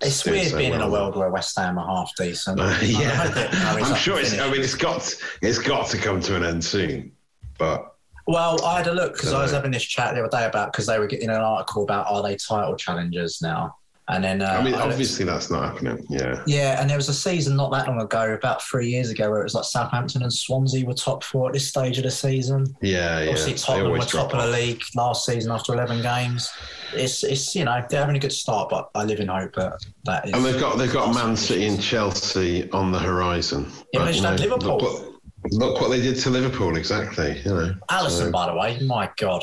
It's 0.00 0.24
weird 0.24 0.56
being 0.56 0.74
in 0.74 0.80
a 0.80 0.90
world 0.90 1.16
where 1.16 1.30
West 1.30 1.58
Ham 1.58 1.78
are 1.78 1.86
half 1.86 2.14
decent. 2.16 2.60
Uh, 2.60 2.76
yeah, 2.82 3.10
hope 3.10 3.36
it, 3.36 3.52
you 3.52 3.58
know, 3.60 3.76
it's 3.76 3.90
I'm 3.90 3.96
sure. 3.96 4.20
It's, 4.20 4.38
I 4.38 4.50
mean, 4.50 4.60
it's 4.60 4.74
got 4.74 5.14
it's 5.42 5.58
got 5.58 5.88
to 5.88 5.98
come 5.98 6.20
to 6.22 6.36
an 6.36 6.44
end 6.44 6.64
soon. 6.64 7.12
But 7.58 7.94
Well, 8.26 8.64
I 8.64 8.78
had 8.78 8.86
a 8.86 8.92
look 8.92 9.14
because 9.14 9.32
I 9.32 9.42
was 9.42 9.52
having 9.52 9.72
this 9.72 9.84
chat 9.84 10.14
the 10.14 10.20
other 10.20 10.30
day 10.30 10.46
about 10.46 10.72
because 10.72 10.86
they 10.86 10.98
were 10.98 11.06
getting 11.06 11.30
an 11.30 11.36
article 11.36 11.82
about 11.82 12.06
are 12.08 12.22
they 12.22 12.36
title 12.36 12.76
challengers 12.76 13.40
now, 13.42 13.74
and 14.10 14.24
then 14.24 14.40
uh, 14.40 14.46
I 14.46 14.62
mean, 14.62 14.74
I 14.74 14.80
obviously 14.80 15.24
that's 15.24 15.50
not 15.50 15.64
happening. 15.64 16.04
Yeah, 16.08 16.42
yeah, 16.46 16.80
and 16.80 16.88
there 16.88 16.96
was 16.96 17.08
a 17.08 17.14
season 17.14 17.56
not 17.56 17.70
that 17.72 17.86
long 17.86 18.00
ago, 18.00 18.32
about 18.32 18.62
three 18.62 18.88
years 18.88 19.10
ago, 19.10 19.30
where 19.30 19.40
it 19.40 19.44
was 19.44 19.54
like 19.54 19.64
Southampton 19.64 20.22
and 20.22 20.32
Swansea 20.32 20.84
were 20.84 20.94
top 20.94 21.22
four 21.22 21.48
at 21.48 21.52
this 21.52 21.68
stage 21.68 21.98
of 21.98 22.04
the 22.04 22.10
season. 22.10 22.66
yeah, 22.80 23.20
yeah. 23.20 23.28
Obviously, 23.28 23.52
They 23.52 23.58
Tottenham 23.58 23.92
were 23.92 23.98
top 23.98 24.08
drop 24.08 24.34
of 24.34 24.42
the 24.42 24.56
league 24.56 24.82
last 24.94 25.26
season 25.26 25.52
after 25.52 25.74
eleven 25.74 26.00
games. 26.00 26.50
It's 26.94 27.22
it's 27.22 27.54
you 27.54 27.64
know 27.64 27.84
they're 27.90 28.00
having 28.00 28.16
a 28.16 28.20
good 28.20 28.32
start, 28.32 28.70
but 28.70 28.88
I 28.94 29.04
live 29.04 29.20
in 29.20 29.28
hope 29.28 29.54
that 29.56 29.74
that 30.04 30.26
is. 30.26 30.34
And 30.34 30.44
they've 30.44 30.58
got 30.58 30.78
they've 30.78 30.92
got 30.92 31.14
Man 31.14 31.36
City 31.36 31.66
and 31.66 31.80
Chelsea 31.80 32.70
on 32.70 32.90
the 32.90 32.98
horizon. 32.98 33.66
Yeah, 33.92 34.00
But, 34.00 34.04
they 34.06 34.12
you 34.12 34.22
know, 34.22 34.34
Liverpool. 34.34 34.78
Look 34.78 34.82
what, 34.82 35.52
look 35.52 35.80
what 35.80 35.88
they 35.90 36.00
did 36.00 36.16
to 36.20 36.30
Liverpool, 36.30 36.76
exactly. 36.76 37.40
You 37.44 37.50
know, 37.50 37.74
Alisson, 37.90 38.10
So, 38.10 38.30
by 38.32 38.46
the 38.46 38.54
way, 38.56 38.78
my 38.80 39.10
God, 39.18 39.42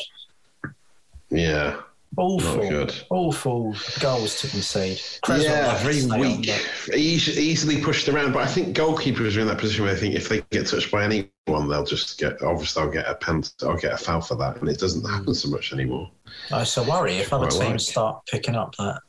yeah, 1.29 1.81
awful, 2.17 2.69
good. 2.69 2.93
awful 3.09 3.75
goals 3.99 4.39
to 4.41 4.47
concede. 4.47 4.99
Cresswell 5.21 5.51
yeah, 5.51 5.67
left 5.67 5.83
very 5.83 6.21
weak, 6.21 6.49
but- 6.87 6.97
Eas- 6.97 7.37
easily 7.37 7.81
pushed 7.81 8.07
around. 8.09 8.33
But 8.33 8.43
I 8.43 8.47
think 8.47 8.75
goalkeepers 8.75 9.37
are 9.37 9.41
in 9.41 9.47
that 9.47 9.57
position 9.57 9.85
where 9.85 9.93
they 9.93 9.99
think 9.99 10.15
if 10.15 10.29
they 10.29 10.41
get 10.51 10.67
touched 10.67 10.91
by 10.91 11.03
anyone, 11.03 11.69
they'll 11.69 11.85
just 11.85 12.17
get 12.19 12.41
obviously 12.41 12.83
I'll 12.83 12.89
get 12.89 13.07
a 13.07 13.15
penalty, 13.15 13.51
I'll 13.63 13.77
get 13.77 13.93
a 13.93 13.97
foul 13.97 14.21
for 14.21 14.35
that, 14.35 14.57
and 14.57 14.69
it 14.69 14.79
doesn't 14.79 15.03
happen 15.09 15.33
so 15.33 15.49
much 15.49 15.73
anymore. 15.73 16.09
It's 16.51 16.77
a 16.77 16.83
worry 16.83 17.17
if 17.17 17.31
other 17.33 17.47
teams 17.47 17.61
like. 17.61 17.79
start 17.79 18.25
picking 18.27 18.55
up 18.55 18.75
that. 18.77 18.99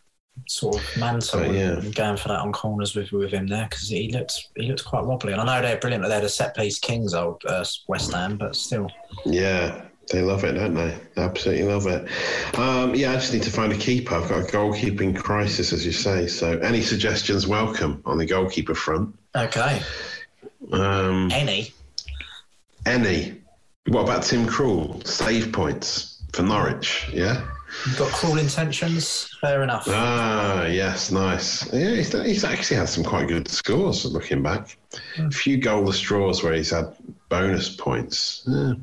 sort 0.49 0.77
of 0.77 0.97
mantle 0.99 1.41
But, 1.41 1.55
yeah. 1.55 1.79
and 1.79 1.95
going 1.95 2.19
for 2.19 2.29
that 2.29 2.41
on 2.41 2.53
corners 2.53 2.95
with 2.95 3.11
with 3.11 3.33
him 3.33 3.47
there 3.47 3.67
because 3.71 3.89
he 3.89 4.13
looked 4.13 4.49
he 4.55 4.67
looked 4.69 4.85
quite 4.85 5.03
wobbly. 5.05 5.33
And 5.33 5.41
I 5.41 5.45
know 5.47 5.67
they're 5.67 5.79
brilliant. 5.79 6.03
But 6.03 6.09
they're 6.11 6.21
the 6.21 6.29
set 6.29 6.55
piece 6.55 6.79
kings, 6.79 7.15
old 7.15 7.43
uh, 7.47 7.65
West 7.89 8.13
Ham, 8.13 8.37
but 8.37 8.55
still. 8.55 8.91
Yeah, 9.25 9.86
they 10.11 10.23
love 10.23 10.45
it, 10.45 10.53
don't 10.53 10.75
they? 10.75 10.97
They 11.15 11.23
absolutely 11.23 11.65
love 11.65 11.87
it. 11.87 12.09
Um, 12.59 12.95
yeah, 12.95 13.13
I 13.13 13.15
just 13.15 13.33
need 13.33 13.43
to 13.43 13.51
find 13.51 13.73
a 13.73 13.77
keeper. 13.77 14.15
I've 14.15 14.29
got 14.29 14.41
a 14.41 14.45
goalkeeping 14.45 15.17
crisis, 15.17 15.73
as 15.73 15.85
you 15.85 15.93
say. 15.93 16.27
So, 16.29 16.59
any 16.59 16.81
suggestions 16.83 17.47
welcome 17.47 18.03
on 18.07 18.19
the 18.19 18.27
goalkeeper 18.27 18.75
front? 18.75 19.17
Okay, 19.35 19.83
Um, 20.73 21.31
any. 21.33 21.73
any? 22.87 23.43
What 23.89 24.03
about 24.03 24.23
Tim 24.23 24.47
Krul? 24.47 25.07
Save 25.07 25.53
points 25.53 26.23
for 26.33 26.43
Norwich, 26.43 27.09
yeah? 27.13 27.47
You've 27.85 27.99
got 27.99 28.11
cruel 28.13 28.39
intentions. 28.39 29.29
Fair 29.41 29.63
enough. 29.63 29.85
Ah, 29.89 30.67
yes, 30.67 31.11
nice. 31.11 31.71
Yeah, 31.73 31.91
he's, 31.97 32.13
he's 32.23 32.45
actually 32.45 32.79
had 32.79 32.89
some 32.89 33.05
quite 33.05 33.29
good 33.29 33.49
scores 33.49 34.05
looking 34.07 34.43
back. 34.43 34.79
A 35.19 35.31
few 35.31 35.59
goalless 35.59 36.01
draws 36.01 36.43
where 36.43 36.55
he's 36.55 36.71
had 36.71 36.95
bonus 37.29 37.69
points. 37.69 38.45
Yeah. 38.47 38.75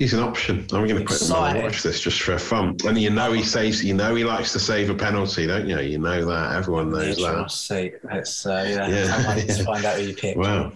He's 0.00 0.14
an 0.14 0.20
option. 0.20 0.60
I'm 0.72 0.86
going 0.86 0.96
to 0.96 1.04
put 1.04 1.20
him 1.20 1.32
on 1.32 1.62
watch 1.62 1.82
this 1.82 2.00
just 2.00 2.22
for 2.22 2.38
fun. 2.38 2.74
And 2.86 2.96
you 2.96 3.10
know 3.10 3.32
he 3.34 3.42
saves. 3.42 3.84
You 3.84 3.92
know 3.92 4.14
he 4.14 4.24
likes 4.24 4.50
to 4.54 4.58
save 4.58 4.88
a 4.88 4.94
penalty, 4.94 5.46
don't 5.46 5.68
you? 5.68 5.78
You 5.78 5.98
know 5.98 6.24
that. 6.24 6.56
Everyone 6.56 6.90
knows 6.90 7.18
Yeah, 7.18 7.26
that. 7.32 7.36
we'll 7.36 7.48
see. 7.50 7.92
It's 8.10 8.46
uh, 8.46 8.64
yeah. 8.66 8.88
Yeah, 8.88 9.44
to 9.56 9.62
find 9.64 9.84
out 9.84 9.98
who 9.98 10.06
you 10.06 10.14
pick. 10.14 10.38
Wow. 10.38 10.72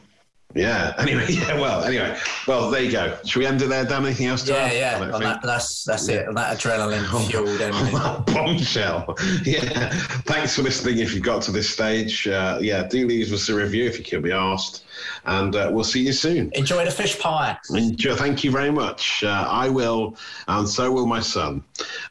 Yeah. 0.54 0.94
Anyway. 0.98 1.26
Yeah. 1.34 1.60
Well. 1.60 1.82
Anyway. 1.84 2.16
Well. 2.46 2.70
There 2.70 2.82
you 2.82 2.92
go. 2.92 3.18
Should 3.24 3.40
we 3.40 3.46
end 3.46 3.60
it 3.62 3.68
there, 3.68 3.84
Dan? 3.84 4.04
Anything 4.04 4.26
else 4.28 4.42
to 4.44 4.52
Yeah, 4.52 4.58
add? 4.58 4.72
Yeah. 4.76 4.98
think. 5.10 5.22
that, 5.22 5.42
that's 5.42 5.84
that's 5.84 6.08
it. 6.08 6.28
On 6.28 6.34
that 6.36 6.56
adrenaline 6.58 7.26
fueled 7.28 7.60
ending. 7.60 7.92
bombshell. 8.34 9.16
Yeah. 9.44 9.90
Thanks 10.26 10.54
for 10.56 10.62
listening. 10.62 10.98
If 10.98 11.12
you 11.14 11.20
got 11.20 11.42
to 11.42 11.52
this 11.52 11.68
stage, 11.68 12.26
uh, 12.28 12.58
yeah, 12.60 12.84
do 12.86 13.06
leave 13.06 13.32
us 13.32 13.48
a 13.48 13.54
review 13.54 13.84
if 13.84 13.98
you 13.98 14.04
can 14.04 14.22
be 14.22 14.32
asked, 14.32 14.84
and 15.26 15.54
uh, 15.56 15.68
we'll 15.72 15.82
see 15.84 16.02
you 16.02 16.12
soon. 16.12 16.50
Enjoy 16.54 16.84
the 16.84 16.90
fish 16.90 17.18
pie. 17.18 17.58
Enjoy, 17.74 18.14
thank 18.14 18.44
you 18.44 18.50
very 18.50 18.70
much. 18.70 19.24
Uh, 19.24 19.46
I 19.50 19.68
will, 19.68 20.16
and 20.48 20.68
so 20.68 20.90
will 20.92 21.06
my 21.06 21.20
son, 21.20 21.62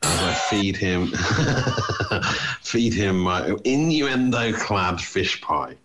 as 0.03 0.21
I 0.21 0.33
feed 0.33 0.75
him, 0.75 1.07
feed 2.61 2.93
him 2.93 3.19
my 3.19 3.55
innuendo-clad 3.63 4.99
fish 5.01 5.41
pie. 5.41 5.75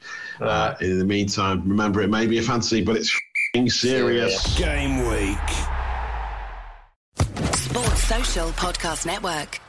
Uh, 0.41 0.75
in 0.81 0.99
the 0.99 1.05
meantime, 1.05 1.69
remember 1.69 2.01
it 2.03 2.09
may 2.09 2.27
be 2.27 2.39
a 2.39 2.43
fantasy, 2.43 2.83
but 2.83 2.97
it's 2.97 3.11
f***ing 3.11 3.71
serious. 3.71 4.59
Game 4.59 5.09
week. 5.09 5.39
Sports 7.55 8.05
Social 8.05 8.49
Podcast 8.51 9.07
Network. 9.07 9.61